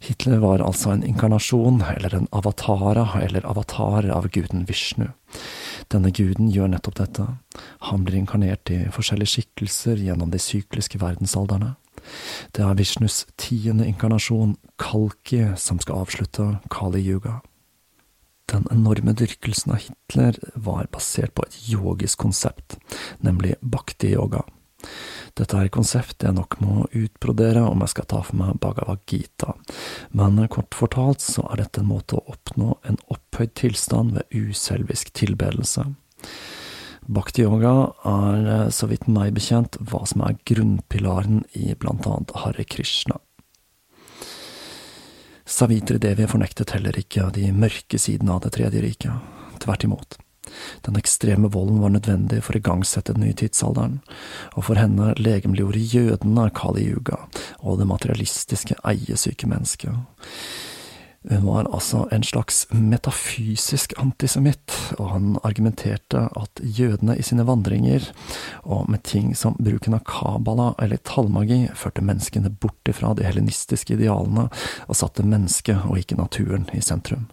Hitler 0.00 0.38
var 0.40 0.62
altså 0.64 0.94
en 0.94 1.02
inkarnasjon, 1.04 1.82
eller 1.96 2.14
en 2.16 2.28
avatara, 2.32 3.04
eller 3.20 3.44
avatarer 3.46 4.08
av 4.14 4.30
guden 4.32 4.64
Vishnu. 4.68 5.10
Denne 5.92 6.12
guden 6.16 6.48
gjør 6.54 6.70
nettopp 6.72 6.96
dette, 7.02 7.26
han 7.90 8.06
blir 8.06 8.16
inkarnert 8.22 8.72
i 8.72 8.78
forskjellige 8.94 9.34
skikkelser 9.34 10.00
gjennom 10.00 10.32
de 10.32 10.40
sykliske 10.40 11.00
verdensalderne. 11.02 11.74
Det 12.56 12.64
er 12.64 12.78
Vishnus 12.78 13.26
tiende 13.36 13.84
inkarnasjon, 13.90 14.56
Kalki, 14.80 15.42
som 15.60 15.80
skal 15.84 16.06
avslutte 16.06 16.46
Kali 16.72 17.02
Yuga. 17.04 17.40
Den 18.50 18.64
enorme 18.72 19.12
dyrkelsen 19.14 19.76
av 19.76 19.84
Hitler 19.84 20.38
var 20.54 20.88
basert 20.90 21.36
på 21.36 21.44
et 21.46 21.58
yogisk 21.70 22.24
konsept, 22.24 22.78
nemlig 23.20 23.54
bhakti-yoga. 23.60 24.42
Dette 25.38 25.56
er 25.56 25.68
et 25.68 25.74
konsept 25.74 26.24
jeg 26.24 26.34
nok 26.36 26.58
må 26.62 26.84
utbrodere 26.96 27.62
om 27.66 27.84
jeg 27.84 27.94
skal 27.94 28.08
ta 28.10 28.20
for 28.26 28.38
meg 28.40 28.58
Bhagavad 28.62 29.02
Gita, 29.10 29.54
men 30.16 30.40
kort 30.52 30.74
fortalt 30.76 31.22
så 31.24 31.44
er 31.50 31.62
dette 31.62 31.82
en 31.82 31.90
måte 31.90 32.18
å 32.18 32.24
oppnå 32.34 32.76
en 32.88 32.98
opphøyd 33.12 33.54
tilstand 33.58 34.16
ved 34.18 34.34
uselvisk 34.34 35.12
tilbedelse. 35.16 35.86
Bhakti-yoga 37.10 37.74
er, 38.06 38.70
så 38.70 38.86
vidt 38.90 39.08
meg 39.10 39.32
bekjent, 39.34 39.78
hva 39.80 40.04
som 40.06 40.22
er 40.26 40.38
grunnpilaren 40.46 41.42
i 41.58 41.72
blant 41.74 42.06
annet 42.06 42.34
Hare 42.42 42.66
Krishna. 42.68 43.18
Savitri 45.50 45.98
Devi 45.98 46.28
fornektet 46.30 46.70
heller 46.76 46.94
ikke 47.00 47.32
de 47.34 47.48
mørke 47.50 47.98
sidene 47.98 48.36
av 48.36 48.44
Det 48.44 48.52
tredje 48.54 48.82
riket, 48.84 49.30
tvert 49.58 49.86
imot. 49.88 50.20
Den 50.86 50.98
ekstreme 51.00 51.50
volden 51.52 51.80
var 51.82 51.94
nødvendig 51.94 52.42
for 52.46 52.56
å 52.56 52.62
igangsette 52.62 53.14
den 53.16 53.26
nye 53.26 53.36
tidsalderen, 53.36 54.00
og 54.54 54.66
for 54.70 54.80
henne 54.80 55.14
legemliggjorde 55.20 55.84
jødene 55.92 56.48
Kali 56.56 56.88
Yuga 56.90 57.22
og 57.60 57.80
det 57.80 57.88
materialistiske, 57.90 58.78
eiesyke 58.84 59.50
mennesket. 59.50 59.94
Hun 61.28 61.44
var 61.44 61.66
altså 61.68 62.06
en 62.10 62.22
slags 62.24 62.62
metafysisk 62.72 63.92
antisemitt, 64.00 64.72
og 64.96 65.10
han 65.12 65.34
argumenterte 65.44 66.22
at 66.32 66.62
jødene 66.64 67.18
i 67.20 67.24
sine 67.26 67.44
vandringer, 67.44 68.06
og 68.64 68.88
med 68.88 69.04
ting 69.04 69.34
som 69.36 69.58
bruken 69.60 69.98
av 69.98 70.06
kabala 70.08 70.70
eller 70.80 71.02
tallmagi, 71.04 71.66
førte 71.76 72.04
menneskene 72.04 72.54
bort 72.62 72.88
ifra 72.88 73.12
de 73.18 73.28
helenistiske 73.28 73.98
idealene 73.98 74.46
og 74.86 74.96
satte 74.96 75.26
mennesket 75.26 75.84
og 75.90 76.00
ikke 76.00 76.16
naturen 76.22 76.64
i 76.72 76.80
sentrum. 76.80 77.28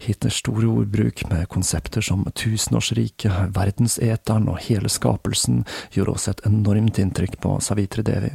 Hitlers 0.00 0.40
store 0.40 0.68
ordbruk 0.70 1.22
med 1.30 1.48
konsepter 1.52 2.04
som 2.04 2.24
tusenårsriket, 2.34 3.52
verdenseteren 3.56 4.48
og 4.48 4.60
hele 4.64 4.88
skapelsen 4.92 5.64
gjorde 5.94 6.16
også 6.16 6.34
et 6.34 6.44
enormt 6.48 7.00
inntrykk 7.02 7.38
på 7.42 7.56
Savitri 7.64 8.04
Devi, 8.06 8.32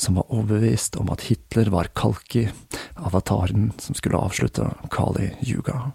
som 0.00 0.20
var 0.20 0.30
overbevist 0.32 0.96
om 1.00 1.12
at 1.12 1.26
Hitler 1.28 1.72
var 1.72 1.92
Kalki, 1.96 2.46
avataren 2.96 3.72
som 3.82 3.98
skulle 3.98 4.20
avslutte 4.20 4.70
Kali 4.92 5.32
Yuga. 5.44 5.92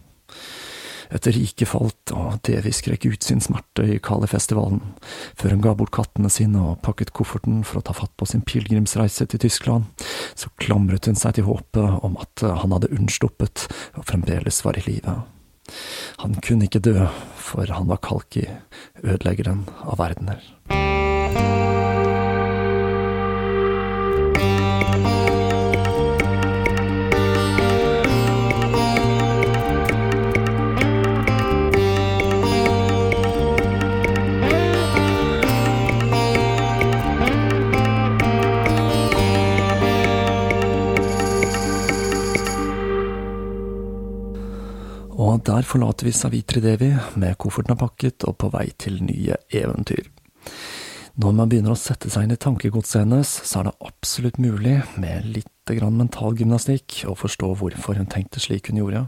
Et 1.14 1.30
rike 1.32 1.68
falt, 1.70 2.12
og 2.12 2.42
Devi 2.48 2.74
skrek 2.76 3.06
ut 3.08 3.24
sin 3.24 3.40
smerte 3.44 3.86
i 3.88 4.00
Kali-festivalen, 4.04 4.82
før 5.40 5.56
hun 5.56 5.64
ga 5.64 5.74
bort 5.78 5.94
kattene 5.96 6.32
sine 6.34 6.60
og 6.74 6.82
pakket 6.86 7.14
kofferten 7.16 7.64
for 7.68 7.80
å 7.80 7.86
ta 7.88 7.96
fatt 7.96 8.14
på 8.20 8.28
sin 8.28 8.44
pilegrimsreise 8.48 9.30
til 9.32 9.44
Tyskland. 9.46 9.88
Så 10.36 10.52
klamret 10.60 11.08
hun 11.08 11.20
seg 11.20 11.38
til 11.38 11.48
håpet 11.48 12.04
om 12.04 12.20
at 12.22 12.44
han 12.44 12.76
hadde 12.76 12.92
unnsluppet 12.96 13.68
og 13.96 14.08
fremdeles 14.10 14.64
var 14.66 14.80
i 14.80 14.86
live. 14.90 15.20
Han 16.24 16.38
kunne 16.44 16.68
ikke 16.68 16.84
dø, 16.84 17.08
for 17.40 17.68
han 17.72 17.90
var 17.92 18.04
Kalki, 18.04 18.48
ødeleggeren 19.04 19.66
av 19.84 20.00
verdener. 20.00 20.44
Der 45.58 45.66
forlater 45.66 46.06
vi 46.06 46.12
Savitri 46.14 46.62
Devi 46.62 46.92
med 47.18 47.38
kofferten 47.42 47.74
er 47.74 47.80
pakket 47.82 48.26
og 48.30 48.36
på 48.42 48.50
vei 48.54 48.68
til 48.78 49.00
nye 49.02 49.40
eventyr. 49.50 50.12
Når 51.18 51.34
man 51.34 51.50
begynner 51.50 51.74
å 51.74 51.80
sette 51.82 52.12
seg 52.14 52.28
inn 52.28 52.36
i 52.36 52.38
tankegodset 52.38 53.00
hennes, 53.02 53.32
så 53.50 53.64
er 53.64 53.66
det 53.66 53.88
absolutt 53.90 54.38
mulig, 54.38 54.76
med 55.02 55.26
litt 55.34 55.72
mental 55.82 56.38
gymnastikk, 56.38 57.00
å 57.10 57.16
forstå 57.18 57.50
hvorfor 57.58 57.98
hun 57.98 58.06
tenkte 58.06 58.40
slik 58.44 58.70
hun 58.70 58.84
gjorde, 58.84 59.08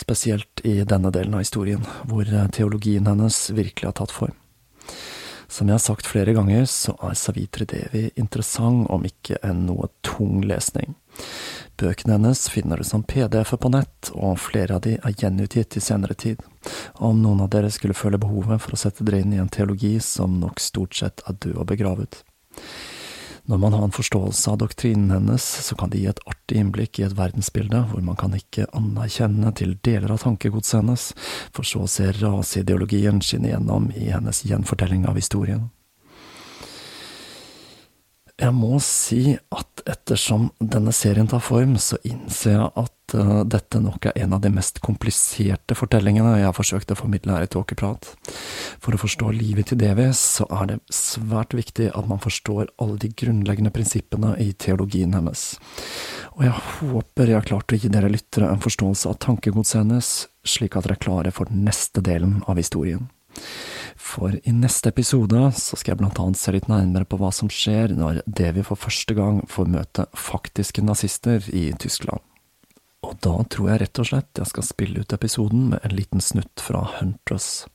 spesielt 0.00 0.64
i 0.66 0.80
denne 0.82 1.12
delen 1.14 1.38
av 1.38 1.44
historien, 1.44 1.86
hvor 2.10 2.26
teologien 2.50 3.06
hennes 3.06 3.38
virkelig 3.54 3.92
har 3.92 3.98
tatt 4.00 4.16
form. 4.16 4.34
Som 5.46 5.70
jeg 5.70 5.78
har 5.78 5.86
sagt 5.86 6.10
flere 6.10 6.34
ganger, 6.34 6.66
så 6.66 6.96
er 6.98 7.14
Savitri 7.14 7.68
Devi 7.70 8.08
interessant, 8.18 8.88
om 8.90 9.06
ikke 9.06 9.38
en 9.46 9.68
noe 9.70 9.92
tung 10.02 10.42
lesning. 10.42 10.96
Bøkene 11.80 12.18
hennes 12.18 12.42
finner 12.52 12.76
du 12.76 12.84
som 12.84 13.00
PDF-er 13.08 13.56
på 13.56 13.70
nett, 13.72 14.10
og 14.12 14.36
flere 14.42 14.76
av 14.76 14.82
de 14.84 14.98
er 14.98 15.14
gjenutgitt 15.16 15.78
i 15.78 15.80
senere 15.80 16.12
tid. 16.12 16.42
Om 17.00 17.22
noen 17.22 17.40
av 17.40 17.48
dere 17.54 17.70
skulle 17.72 17.96
føle 17.96 18.20
behovet 18.20 18.60
for 18.60 18.76
å 18.76 18.80
sette 18.82 19.06
dere 19.06 19.22
inn 19.24 19.32
i 19.32 19.40
en 19.40 19.48
teologi 19.48 19.94
som 20.04 20.36
nok 20.42 20.60
stort 20.60 20.98
sett 20.98 21.24
er 21.24 21.38
død 21.40 21.56
og 21.56 21.70
begravet. 21.72 22.20
Når 23.48 23.62
man 23.64 23.72
har 23.72 23.86
en 23.86 23.96
forståelse 23.96 24.52
av 24.52 24.60
doktrinen 24.60 25.08
hennes, 25.14 25.40
så 25.40 25.74
kan 25.74 25.88
det 25.90 26.02
gi 26.02 26.10
et 26.12 26.20
artig 26.28 26.60
innblikk 26.60 27.00
i 27.00 27.08
et 27.08 27.16
verdensbilde 27.16 27.80
hvor 27.88 28.04
man 28.04 28.20
kan 28.20 28.36
ikke 28.36 28.68
anerkjenne 28.76 29.56
til 29.56 29.78
deler 29.80 30.12
av 30.12 30.20
tankegodset 30.26 30.82
hennes, 30.82 31.10
for 31.56 31.64
så 31.64 31.86
å 31.86 31.90
se 31.90 32.12
raseideologien 32.20 33.24
skinne 33.24 33.54
gjennom 33.54 33.88
i 33.96 34.12
hennes 34.12 34.44
gjenfortelling 34.44 35.08
av 35.08 35.16
historien. 35.16 35.70
Jeg 38.40 38.56
må 38.56 38.78
si 38.80 39.34
at 39.52 39.82
ettersom 39.84 40.46
denne 40.58 40.94
serien 40.96 41.28
tar 41.28 41.42
form, 41.44 41.74
så 41.76 41.98
innser 42.08 42.54
jeg 42.54 42.68
at 42.80 43.14
uh, 43.18 43.42
dette 43.44 43.80
nok 43.84 44.08
er 44.08 44.16
en 44.22 44.32
av 44.36 44.40
de 44.40 44.52
mest 44.54 44.80
kompliserte 44.84 45.76
fortellingene 45.76 46.38
jeg 46.38 46.46
har 46.48 46.56
forsøkt 46.56 46.94
å 46.94 46.96
formidle 46.96 47.34
her 47.36 47.44
i 47.44 47.50
Tåkeprat. 47.52 48.08
For 48.80 48.96
å 48.96 49.00
forstå 49.02 49.34
livet 49.36 49.68
til 49.68 49.80
Devi, 49.82 50.08
så 50.16 50.48
er 50.56 50.70
det 50.70 50.78
svært 50.94 51.52
viktig 51.58 51.90
at 51.92 52.08
man 52.08 52.22
forstår 52.22 52.70
alle 52.80 52.96
de 53.02 53.12
grunnleggende 53.12 53.74
prinsippene 53.76 54.32
i 54.40 54.54
teologien 54.56 55.12
hennes. 55.18 55.44
Og 56.38 56.46
jeg 56.46 56.56
håper 56.80 57.34
jeg 57.34 57.40
har 57.42 57.50
klart 57.50 57.76
å 57.76 57.80
gi 57.80 57.92
dere 57.92 58.12
lyttere 58.12 58.48
en 58.48 58.64
forståelse 58.64 59.12
av 59.12 59.20
tankegodset 59.20 59.82
hennes, 59.82 60.14
slik 60.48 60.80
at 60.80 60.88
dere 60.88 60.96
er 60.96 61.04
klare 61.04 61.34
for 61.36 61.52
neste 61.52 62.00
delen 62.04 62.40
av 62.48 62.56
historien. 62.56 63.10
For 64.10 64.34
i 64.34 64.52
neste 64.54 64.90
episode 64.90 65.38
så 65.54 65.76
skal 65.78 65.92
jeg 65.92 66.00
blant 66.00 66.18
annet 66.18 66.40
se 66.40 66.50
litt 66.54 66.66
nærmere 66.70 67.06
på 67.06 67.18
hva 67.20 67.30
som 67.34 67.50
skjer 67.52 67.94
når 67.94 68.24
Devi 68.26 68.64
for 68.66 68.80
første 68.80 69.14
gang 69.14 69.44
får 69.50 69.70
møte 69.70 70.06
faktiske 70.18 70.82
nazister 70.82 71.46
i 71.54 71.68
Tyskland. 71.78 72.24
Og 73.06 73.14
da 73.24 73.36
tror 73.48 73.70
jeg 73.70 73.80
rett 73.80 74.00
og 74.02 74.08
slett 74.10 74.40
jeg 74.42 74.50
skal 74.50 74.66
spille 74.66 75.04
ut 75.04 75.14
episoden 75.14 75.70
med 75.72 75.86
en 75.86 75.94
liten 75.94 76.20
snutt 76.24 76.60
fra 76.60 76.82
Huntress. 76.98 77.68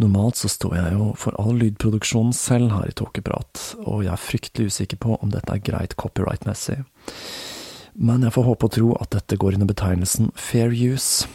Normalt 0.00 0.38
så 0.40 0.48
står 0.52 0.76
jeg 0.78 0.94
jo 0.94 1.10
for 1.18 1.36
all 1.42 1.58
lydproduksjonen 1.60 2.32
selv 2.36 2.72
her 2.72 2.88
i 2.88 2.94
Tåkeprat, 2.96 3.64
og 3.82 4.06
jeg 4.06 4.14
er 4.14 4.24
fryktelig 4.28 4.72
usikker 4.72 5.02
på 5.02 5.18
om 5.18 5.34
dette 5.34 5.52
er 5.52 5.64
greit 5.64 5.98
copyright-messig. 6.00 6.78
Men 7.98 8.22
jeg 8.24 8.34
får 8.38 8.46
håpe 8.46 8.70
og 8.70 8.74
tro 8.78 8.94
at 9.02 9.10
dette 9.16 9.36
går 9.42 9.58
under 9.58 9.68
betegnelsen 9.74 10.30
fair 10.38 10.70
use. 10.70 11.26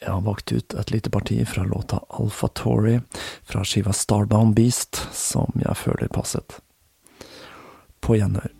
Jeg 0.00 0.12
har 0.12 0.22
valgt 0.24 0.52
ut 0.52 0.74
et 0.80 0.90
lite 0.90 1.10
parti 1.12 1.44
fra 1.44 1.64
låta 1.68 2.00
Alfa 2.08 2.48
Tory 2.48 3.00
fra 3.44 3.64
skiva 3.64 3.92
Starbound 3.92 4.54
Beast, 4.56 5.02
som 5.12 5.52
jeg 5.60 5.76
føler 5.76 6.08
passet. 6.08 6.56
På 8.00 8.16
gjenhør. 8.16 8.59